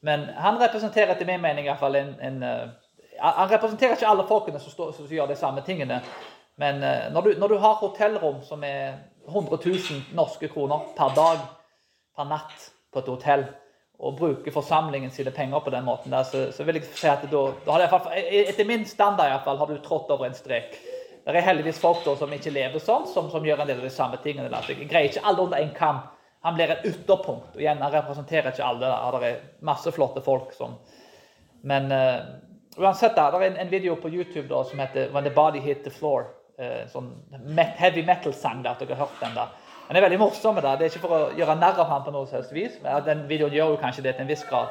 men, 0.00 0.26
han 0.36 0.58
representerer 0.60 1.12
etter 1.12 1.28
min 1.28 1.42
mening 1.42 1.66
i 1.66 1.68
hvert 1.68 1.82
fall 1.82 1.98
en, 1.98 2.14
en 2.24 2.42
uh, 2.42 2.68
Han 3.20 3.50
representerer 3.50 3.98
ikke 3.98 4.08
alle 4.08 4.24
folkene 4.28 4.60
som, 4.60 4.72
stå, 4.72 4.92
som, 4.96 5.08
gjør 5.10 5.28
de 5.28 5.36
samme 5.36 5.60
tingene. 5.66 6.00
Men 6.60 6.80
uh, 6.80 7.08
når, 7.12 7.22
du, 7.26 7.40
når, 7.40 7.48
du, 7.48 7.56
har 7.60 7.80
hotellrom 7.82 8.42
som 8.46 8.64
er 8.64 8.94
100 9.28 9.58
000 9.66 10.14
norske 10.16 10.48
kroner 10.48 10.86
per 10.96 11.12
dag, 11.16 11.42
per 12.16 12.30
natt, 12.30 12.70
på 12.90 13.02
et 13.02 13.10
hotell, 13.12 13.44
og 14.00 14.16
bruker 14.16 14.52
forsamlingen 14.52 15.12
sine 15.12 15.30
penger 15.30 15.60
på 15.60 15.70
den 15.70 15.84
måten, 15.84 16.12
der, 16.12 16.24
så, 16.24 16.46
så, 16.52 16.64
vil 16.64 16.80
jeg 16.80 16.88
si 16.88 17.08
at 17.08 17.26
da, 17.28 17.42
har 17.68 17.84
det, 17.84 18.22
etter 18.48 18.68
min 18.68 18.86
standard 18.88 19.28
i 19.28 19.34
hvert 19.34 19.44
fall, 19.44 19.60
har 19.60 19.68
du 19.68 19.82
trådt 19.84 20.10
over 20.14 20.26
en 20.26 20.36
strek. 20.36 20.78
Det 21.20 21.36
er 21.36 21.44
heldigvis 21.44 21.78
folk 21.80 22.00
da, 22.06 22.14
som 22.16 22.32
ikke 22.32 22.52
lever 22.54 22.80
sånn, 22.80 23.04
som, 23.06 23.28
som, 23.30 23.44
gjør 23.44 23.60
en 23.60 23.68
del 23.68 23.82
av 23.82 23.84
de 23.84 23.92
samme 23.92 24.16
tingene. 24.24 24.48
Jeg 24.66 24.88
greier 24.88 25.12
ikke 25.12 25.26
alle 25.28 25.44
under 25.44 25.60
én 25.60 25.74
kam. 25.76 26.00
Han 26.42 26.54
blir 26.56 26.70
et 26.72 26.84
ytterpunkt. 26.88 27.54
og 27.54 27.60
igjen, 27.60 27.82
Han 27.82 27.92
representerer 27.92 28.50
ikke 28.50 28.64
alle. 28.64 28.92
Det 29.20 29.28
er 29.28 29.40
masse 29.60 29.92
flotte 29.92 30.22
folk 30.24 30.52
som 30.56 30.78
Men 31.62 31.92
uh, 31.92 32.20
uansett, 32.80 33.16
da, 33.16 33.30
det 33.30 33.40
er 33.40 33.50
en, 33.50 33.56
en, 33.66 33.70
video 33.70 33.94
på 34.00 34.08
YouTube 34.08 34.48
da, 34.48 34.62
som 34.64 34.78
heter 34.78 35.10
'When 35.12 35.24
the 35.24 35.34
Body 35.34 35.60
Hit 35.60 35.82
the 35.84 35.90
Floor'. 35.90 36.24
Uh, 36.58 36.86
sånn 36.88 37.10
heavy 37.76 38.02
metal-sang. 38.02 38.62
der, 38.62 38.70
at 38.70 38.80
dere 38.80 38.94
har 38.94 39.06
hørt 39.06 39.20
den 39.20 39.34
da. 39.34 39.48
Den 39.88 39.96
er 39.96 40.00
veldig 40.00 40.18
morsom. 40.18 40.54
Da. 40.54 40.76
Det 40.76 40.86
er 40.86 40.90
ikke 40.90 41.08
for 41.08 41.16
å 41.16 41.30
gjøre 41.36 41.56
narr 41.60 41.80
av 41.80 41.86
ham 41.86 42.04
på 42.04 42.10
noe 42.10 42.26
selvs 42.26 42.52
vis. 42.52 42.78
Den 43.04 43.28
videoen 43.28 43.52
gjør 43.52 43.74
jo 43.74 43.76
kanskje 43.76 44.02
det 44.02 44.14
til 44.14 44.22
en 44.22 44.28
viss 44.28 44.44
grad. 44.44 44.68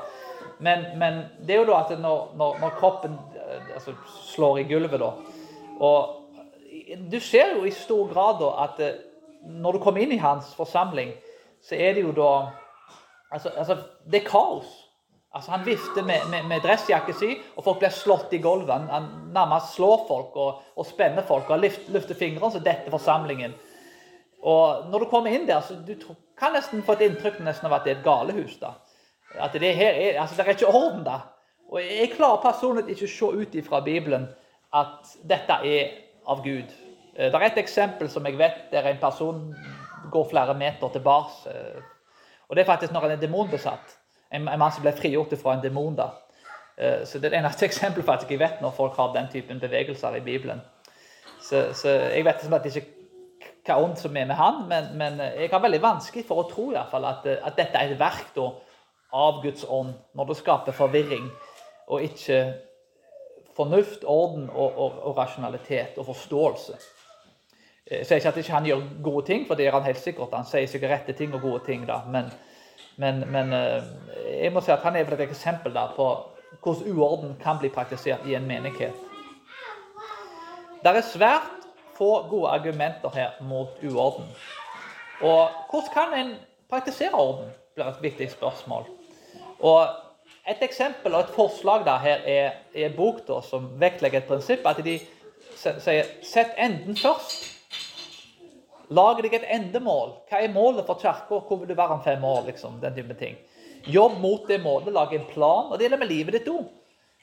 Men, 0.59 0.85
men 0.97 1.23
det 1.45 1.55
er 1.55 1.59
jo 1.59 1.65
da 1.65 1.83
at 1.83 1.99
når, 1.99 2.31
når, 2.35 2.57
når 2.61 2.69
kroppen 2.79 3.13
uh, 3.13 3.73
altså, 3.75 3.93
slår 4.33 4.59
i 4.59 4.63
gulvet, 4.63 4.99
da 4.99 5.13
og 5.79 6.15
du 7.11 7.19
ser 7.19 7.55
jo 7.55 7.65
i 7.65 7.71
stor 7.71 8.09
grad 8.11 8.39
da 8.41 8.49
at 8.65 8.79
eh, 8.83 8.99
når 9.47 9.77
du 9.77 9.83
kommer 9.83 10.03
inn 10.03 10.11
i 10.11 10.21
hans 10.21 10.51
forsamling, 10.57 11.13
så 11.63 11.75
er 11.75 11.97
det 11.97 12.07
jo 12.07 12.15
da 12.15 12.31
Altså, 13.29 13.49
altså 13.49 13.75
det 14.09 14.23
er 14.23 14.25
kaos. 14.25 14.69
Altså, 15.35 15.51
han 15.51 15.65
vifter 15.65 16.01
med, 16.01 16.23
med, 16.31 16.47
med 16.49 16.63
dressjakka 16.65 17.13
si, 17.13 17.35
og 17.55 17.63
folk 17.63 17.77
blir 17.83 17.93
slått 17.93 18.31
i 18.33 18.39
gulvet. 18.41 18.71
Han, 18.73 18.87
han 18.89 19.09
nærmest 19.35 19.75
slår 19.75 20.07
folk 20.07 20.37
og, 20.41 20.63
og 20.73 20.87
spenner 20.89 21.21
folk 21.27 21.51
og 21.53 21.61
løfter, 21.61 21.91
løfter 21.93 22.17
fingrene 22.17 22.49
så 22.55 22.61
detter 22.65 22.89
forsamlingen. 22.89 23.53
Og 24.41 24.89
når 24.89 25.03
du 25.03 25.09
kommer 25.11 25.35
inn 25.35 25.45
der, 25.45 25.61
så 25.61 25.77
du 25.77 25.93
kan 26.39 26.55
nesten 26.55 26.81
få 26.81 26.95
et 26.97 27.05
inntrykk 27.09 27.41
nesten 27.45 27.69
av 27.69 27.77
at 27.77 27.85
det 27.85 27.93
er 27.93 27.99
et 27.99 28.07
galehus. 28.07 28.57
da. 28.57 28.73
At 29.37 29.53
det, 29.53 29.75
her 29.77 29.93
er, 29.93 30.21
altså, 30.21 30.39
det 30.39 30.47
er 30.47 30.55
ikke 30.55 30.73
orden 30.73 31.03
da. 31.05 31.19
Og 31.69 31.81
Jeg 31.83 32.11
klarer 32.15 32.41
personlig 32.41 32.95
ikke 32.95 33.05
å 33.05 33.13
se 33.13 33.43
ut 33.43 33.57
ifra 33.61 33.83
Bibelen 33.85 34.25
at 34.73 35.11
dette 35.29 35.59
er 35.65 35.91
av 36.25 36.41
Gud. 36.41 36.73
Eh, 37.13 37.29
det 37.29 37.35
er 37.35 37.45
et 37.51 37.61
eksempel 37.61 38.09
som 38.09 38.25
jeg 38.25 38.39
vet 38.39 38.71
der 38.71 38.89
en 38.89 39.01
person 39.01 39.43
går 40.11 40.29
flere 40.29 40.53
meter 40.57 40.89
tilbake. 40.89 41.03
bars. 41.03 41.47
og 42.49 42.55
Det 42.55 42.61
er 42.61 42.65
faktisk 42.65 42.93
når 42.93 43.01
han 43.01 43.11
er 43.11 43.21
demonbesatt. 43.21 43.97
En, 44.31 44.47
en 44.47 44.59
mann 44.59 44.71
som 44.71 44.83
ble 44.85 44.93
frigjort 44.93 45.33
fra 45.41 45.53
en 45.53 45.63
demon. 45.63 45.95
da. 45.95 46.09
Eh, 46.77 47.05
så 47.05 47.19
Det 47.19 47.25
er 47.25 47.29
det 47.29 47.39
eneste 47.39 47.65
eksempelet 47.69 48.05
faktisk 48.05 48.31
jeg 48.31 48.39
vet 48.39 48.61
når 48.61 48.71
folk 48.77 48.95
har 48.95 49.13
den 49.13 49.27
typen 49.31 49.59
bevegelser 49.59 50.15
i 50.15 50.23
Bibelen. 50.23 50.61
Så, 51.41 51.73
så 51.73 51.89
Jeg 51.89 52.25
vet 52.25 52.35
liksom 52.35 52.53
at 52.53 52.65
ikke 52.65 52.87
hva 53.67 53.83
ånd 53.83 53.97
som 53.97 54.17
er 54.17 54.25
med 54.25 54.35
han, 54.35 54.63
men, 54.67 54.85
men, 54.97 55.19
jeg 55.19 55.49
har 55.51 55.61
veldig 55.61 55.81
vanskelig 55.81 56.25
for 56.25 56.41
å 56.41 56.47
tro 56.49 56.69
i 56.71 56.73
hvert 56.73 56.89
fall 56.89 57.05
at, 57.05 57.25
at 57.27 57.57
dette 57.57 57.77
er 57.77 57.91
et 57.91 57.99
verk 57.99 58.31
da, 58.35 58.47
av 59.13 59.43
Guds 59.43 59.65
ånd, 59.67 59.91
når 60.15 60.29
det 60.29 60.37
skaper 60.39 60.73
forvirring 60.73 61.27
og 61.89 62.01
ikke 62.05 62.39
fornuft, 63.57 64.05
orden 64.07 64.49
og, 64.49 64.73
og, 64.77 64.97
og 65.03 65.17
rasjonalitet 65.17 65.97
og 65.97 66.07
forståelse. 66.07 66.79
Jeg 67.89 68.05
sier 68.05 68.19
ikke 68.21 68.29
at 68.29 68.37
ikke 68.37 68.53
han 68.53 68.65
gjør 68.65 68.81
gode 69.03 69.25
ting, 69.25 69.47
for 69.47 69.57
det 69.57 69.65
gjør 69.65 69.79
han 69.79 69.87
helt 69.89 70.01
sikkert. 70.01 70.33
Han 70.33 70.45
sier 70.45 70.67
sikkert 70.69 70.91
rette 70.91 71.13
ting 71.17 71.33
og 71.33 71.41
gode 71.41 71.61
ting, 71.65 71.87
da. 71.87 72.01
Men, 72.11 72.29
men, 73.01 73.23
men 73.31 73.53
eh, 73.53 73.87
jeg 74.43 74.51
må 74.53 74.61
si 74.61 74.71
at 74.71 74.83
han 74.85 74.95
er 74.95 75.09
et 75.09 75.23
eksempel 75.25 75.73
da, 75.73 75.87
på 75.95 76.09
hvordan 76.63 76.91
uorden 76.93 77.37
kan 77.41 77.57
bli 77.61 77.71
praktisert 77.73 78.27
i 78.29 78.35
en 78.37 78.45
menighet. 78.47 78.93
Det 80.83 80.91
er 80.93 81.01
svært 81.03 81.65
få 81.97 82.27
gode 82.29 82.49
argumenter 82.49 83.09
her 83.13 83.41
mot 83.41 83.81
uorden. 83.83 84.29
Og 85.21 85.49
hvordan 85.71 85.89
kan 85.93 86.13
en 86.19 86.35
praktisere 86.69 87.13
orden, 87.13 87.49
blir 87.75 87.89
et 87.89 88.01
viktig 88.01 88.31
spørsmål. 88.31 88.85
Og 89.59 89.87
Et 90.49 90.63
eksempel 90.65 91.13
og 91.13 91.19
et 91.19 91.35
forslag 91.35 91.83
da 91.85 91.97
her 92.01 92.23
er, 92.25 92.51
er 92.73 92.87
en 92.87 92.95
bok 92.95 93.19
da, 93.27 93.37
som 93.45 93.67
vektlegger 93.81 94.23
et 94.23 94.29
prinsipp. 94.29 94.65
At 94.65 94.79
de 94.85 94.97
sier 95.55 96.05
'sett 96.23 96.55
enden 96.57 96.95
først'. 96.97 97.58
Lag 98.89 99.21
deg 99.21 99.35
et 99.37 99.47
endemål. 99.53 100.15
Hva 100.29 100.41
er 100.41 100.53
målet 100.53 100.87
for 100.87 100.97
kirka? 100.97 101.39
Hvor 101.45 101.61
vil 101.61 101.69
du 101.69 101.77
være 101.77 101.99
om 101.99 102.03
fem 102.03 102.23
år? 102.25 102.45
liksom, 102.47 102.79
den 102.81 102.95
type 102.95 103.13
ting. 103.19 103.37
Jobb 103.85 104.17
mot 104.19 104.47
det 104.47 104.57
målet, 104.63 104.93
lag 104.93 105.13
en 105.13 105.27
plan. 105.29 105.69
Og 105.69 105.77
det 105.77 105.85
gjelder 105.85 106.01
med 106.01 106.09
livet 106.09 106.39
ditt 106.39 106.49
òg. 106.49 106.65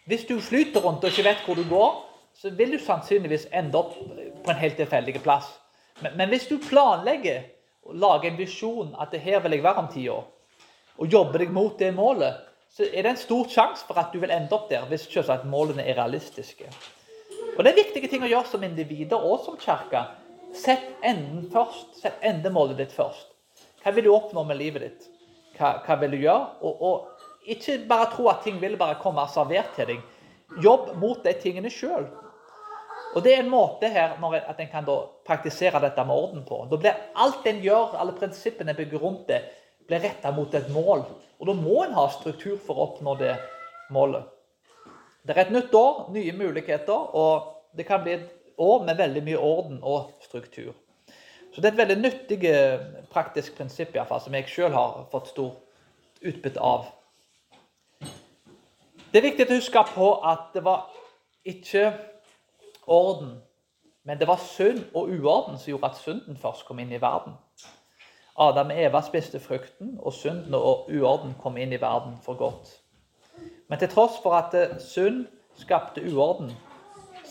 Hvis 0.06 0.26
du 0.28 0.38
flyter 0.40 0.80
rundt 0.80 1.02
og 1.02 1.10
ikke 1.10 1.26
vet 1.26 1.42
hvor 1.44 1.58
du 1.58 1.64
går, 1.66 1.96
så 2.36 2.50
vil 2.54 2.76
du 2.76 2.78
sannsynligvis 2.78 3.48
ende 3.52 3.78
opp 3.78 3.96
på 4.44 4.52
en 4.52 4.60
helt 4.60 4.76
tilfeldig 4.78 5.18
plass. 5.24 5.48
Men, 6.00 6.12
men, 6.16 6.28
hvis 6.28 6.46
du 6.46 6.58
planlegger 6.62 7.48
og 7.86 7.96
lager 7.98 8.30
en 8.30 8.38
visjon 8.38 8.92
at 9.00 9.10
det 9.10 9.24
her 9.24 9.40
vil 9.42 9.56
jeg 9.56 9.64
være 9.64 9.82
om 9.82 9.88
ti 9.90 10.04
år, 10.12 10.26
og 10.96 11.12
jobber 11.12 11.42
deg 11.42 11.50
mot 11.52 11.78
det 11.78 11.90
målet, 11.96 12.44
så 12.70 12.86
er 12.86 13.02
det 13.02 13.10
en 13.10 13.18
stor 13.18 13.48
sjanse 13.50 13.86
for 13.88 13.98
at 13.98 14.12
du 14.12 14.20
vil 14.20 14.30
ende 14.30 14.52
opp 14.54 14.68
der, 14.70 14.84
hvis 14.86 15.08
selvsagt 15.10 15.48
målene 15.48 15.82
er 15.82 15.98
realistiske. 15.98 16.68
Og 17.56 17.64
Det 17.64 17.72
er 17.72 17.82
viktige 17.82 18.08
ting 18.12 18.22
å 18.22 18.30
gjøre 18.30 18.50
som 18.52 18.62
individer 18.62 19.16
og 19.16 19.40
som 19.44 19.56
kirke. 19.58 20.04
Sett 20.56 20.86
enden 21.04 21.46
først. 21.52 21.96
Sett 22.00 22.22
endemålet 22.24 22.80
ditt 22.80 22.94
først. 22.96 23.32
Hva 23.82 23.92
vil 23.94 24.08
du 24.08 24.12
oppnå 24.14 24.42
med 24.48 24.58
livet 24.58 24.82
ditt? 24.82 25.08
Hva, 25.56 25.76
hva 25.84 25.96
vil 26.00 26.16
du 26.16 26.20
gjøre? 26.24 26.46
Og, 26.66 26.82
og, 26.82 27.26
ikke 27.46 27.78
bare 27.86 28.08
tro 28.10 28.26
at 28.32 28.40
ting 28.42 28.56
vil 28.58 28.74
bare 28.78 28.98
komme 28.98 29.22
servert 29.30 29.76
til 29.76 29.92
deg. 29.92 30.00
Jobb 30.62 30.96
mot 30.98 31.20
de 31.22 31.34
tingene 31.38 31.70
sjøl. 31.70 32.08
Og 33.14 33.22
Det 33.22 33.32
er 33.32 33.44
en 33.44 33.52
måte 33.52 33.88
her 33.88 34.16
at 34.18 34.58
en 34.60 34.68
kan 34.72 34.88
praktisere 35.24 35.80
dette 35.80 36.04
med 36.04 36.16
orden 36.16 36.42
på. 36.44 36.64
Da 36.70 36.76
blir 36.76 36.98
alt 37.14 37.46
en 37.46 37.62
gjør, 37.62 37.94
alle 37.96 38.16
prinsippene 38.18 38.74
en 38.74 38.76
bygger 38.76 39.00
rundt 39.00 39.28
det, 39.30 39.40
blir 39.86 40.02
retta 40.02 40.32
mot 40.34 40.54
et 40.54 40.68
mål. 40.74 41.06
Og 41.38 41.46
Da 41.46 41.54
må 41.54 41.84
en 41.84 41.94
ha 41.94 42.08
struktur 42.10 42.58
for 42.58 42.76
å 42.76 42.88
oppnå 42.90 43.14
det 43.20 43.36
målet. 43.90 44.26
Det 45.26 45.34
er 45.34 45.46
et 45.46 45.54
nytt 45.54 45.74
år, 45.74 46.10
nye 46.14 46.32
muligheter, 46.32 47.14
og 47.14 47.76
det 47.76 47.86
kan 47.86 48.02
bli 48.02 48.12
et 48.18 48.35
år 48.58 48.84
med 48.84 48.98
veldig 48.98 49.22
mye 49.24 49.38
orden 49.38 49.78
og 49.82 50.10
struktur. 50.24 50.72
Så 51.52 51.60
det 51.60 51.70
er 51.70 51.72
et 51.72 51.78
veldig 51.78 51.96
nyttig 52.02 52.44
eh, 52.44 52.80
praktisk 53.10 53.56
prinsipp 53.56 53.94
i 53.94 53.98
hvert 53.98 54.08
fall, 54.08 54.20
som 54.20 54.34
jeg 54.36 54.48
sjøl 54.50 54.74
har 54.76 55.06
fått 55.12 55.30
stort 55.32 55.62
utbytte 56.20 56.60
av. 56.60 56.90
Det 59.12 59.20
er 59.22 59.28
viktig 59.30 59.46
å 59.46 59.56
huske 59.56 59.82
på 59.94 60.10
at 60.28 60.50
det 60.52 60.64
var 60.66 60.90
ikke 61.46 61.86
orden, 62.86 63.38
men 64.04 64.20
det 64.20 64.28
var 64.28 64.42
synd 64.42 64.82
og 64.92 65.08
uorden 65.14 65.56
som 65.56 65.70
gjorde 65.70 65.92
at 65.94 66.02
synden 66.02 66.36
først 66.36 66.66
kom 66.68 66.82
inn 66.82 66.92
i 66.92 67.00
verden. 67.00 67.38
Adam 68.36 68.70
og 68.74 68.82
Eva 68.84 69.00
spiste 69.00 69.40
frukten, 69.40 69.94
og 69.96 70.12
synden 70.12 70.54
og 70.54 70.90
uorden 70.92 71.32
kom 71.40 71.56
inn 71.56 71.72
i 71.72 71.80
verden 71.80 72.18
for 72.22 72.36
godt. 72.36 72.74
Men 73.68 73.80
til 73.80 73.88
tross 73.88 74.20
for 74.22 74.36
at 74.36 74.54
eh, 74.54 74.76
synd 74.82 75.24
skapte 75.56 76.04
uorden, 76.04 76.52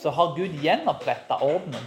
så 0.06 0.12
har 0.14 0.36
Gud 0.36 0.60
gjenoppretta 0.62 1.40
ordenen. 1.42 1.86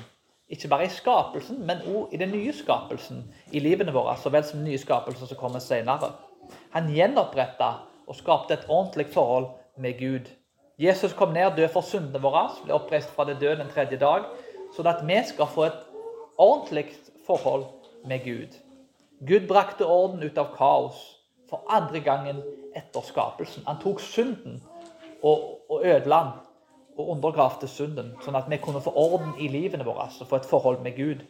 Ikke 0.51 0.69
bare 0.69 0.89
i 0.89 0.91
skapelsen, 0.91 1.61
men 1.67 1.85
òg 1.87 2.11
i 2.11 2.19
den 2.19 2.33
nye 2.35 2.51
skapelsen 2.57 3.21
i 3.55 3.61
livene 3.63 3.93
våre, 3.95 4.17
så 4.19 4.33
vel 4.35 4.43
som 4.49 4.65
nye 4.65 4.81
skapelser 4.81 5.31
som 5.31 5.39
kommer 5.39 5.63
senere. 5.63 6.09
Han 6.75 6.89
gjenoppretta 6.91 7.69
og 8.09 8.19
skapte 8.19 8.57
et 8.57 8.65
ordentlig 8.67 9.07
forhold 9.15 9.47
med 9.79 10.01
Gud. 10.01 10.33
Jesus 10.83 11.15
kom 11.15 11.31
ned 11.37 11.55
død 11.61 11.69
for 11.77 11.87
syndene 11.87 12.23
våre, 12.25 12.49
ble 12.65 12.75
oppreist 12.75 13.15
fra 13.15 13.29
det 13.29 13.39
døde 13.39 13.61
den 13.61 13.71
tredje 13.71 14.01
dag, 14.03 14.27
sånn 14.75 14.91
at 14.91 15.07
vi 15.07 15.21
skal 15.31 15.53
få 15.55 15.69
et 15.69 15.79
ordentlig 16.43 16.89
forhold 17.29 17.69
med 18.11 18.27
Gud. 18.27 18.59
Gud 19.31 19.47
brakte 19.47 19.87
orden 19.87 20.27
ut 20.27 20.43
av 20.43 20.51
kaos 20.59 20.99
for 21.47 21.63
andre 21.71 22.03
gangen 22.03 22.43
etter 22.75 23.07
skapelsen. 23.07 23.63
Han 23.71 23.79
tok 23.79 24.03
synden 24.03 24.59
og, 25.23 25.63
og 25.71 25.87
ødela 25.87 26.25
den 26.27 26.48
og 26.99 27.09
undergravde 27.15 27.69
synden, 27.71 28.13
sånn 28.25 28.37
at 28.37 28.49
vi 28.51 28.59
kunne 28.59 28.83
få 28.83 28.93
orden 28.99 29.37
i 29.39 29.49
livene 29.53 29.87
våre 29.87 30.09
og 30.11 30.29
få 30.29 30.41
et 30.41 30.49
forhold 30.51 30.81
med 30.83 30.97
Gud. 30.97 31.23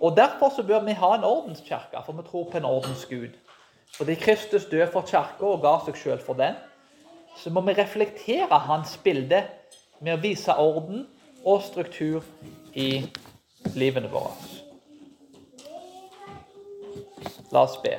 Og 0.00 0.16
Derfor 0.16 0.50
så 0.52 0.62
bør 0.66 0.82
vi 0.84 0.92
ha 0.98 1.14
en 1.14 1.24
ordenskirke, 1.24 2.02
for 2.04 2.12
vi 2.12 2.26
tror 2.26 2.50
på 2.50 2.58
en 2.58 2.68
ordensgud. 2.68 3.36
Fordi 3.96 4.14
Kristus 4.14 4.64
døde 4.64 4.90
for 4.92 5.06
kirka 5.06 5.46
og 5.46 5.62
ga 5.62 5.78
seg 5.86 5.96
sjøl 5.96 6.20
for 6.20 6.36
den, 6.36 6.58
så 7.36 7.50
må 7.50 7.62
vi 7.64 7.76
reflektere 7.78 8.58
hans 8.66 8.96
bilde 9.04 9.44
med 10.00 10.16
å 10.16 10.20
vise 10.20 10.52
orden 10.52 11.06
og 11.44 11.62
struktur 11.62 12.24
i 12.74 13.06
livene 13.76 14.10
våre. 14.12 14.34
La 17.52 17.62
oss 17.62 17.78
be. 17.80 17.96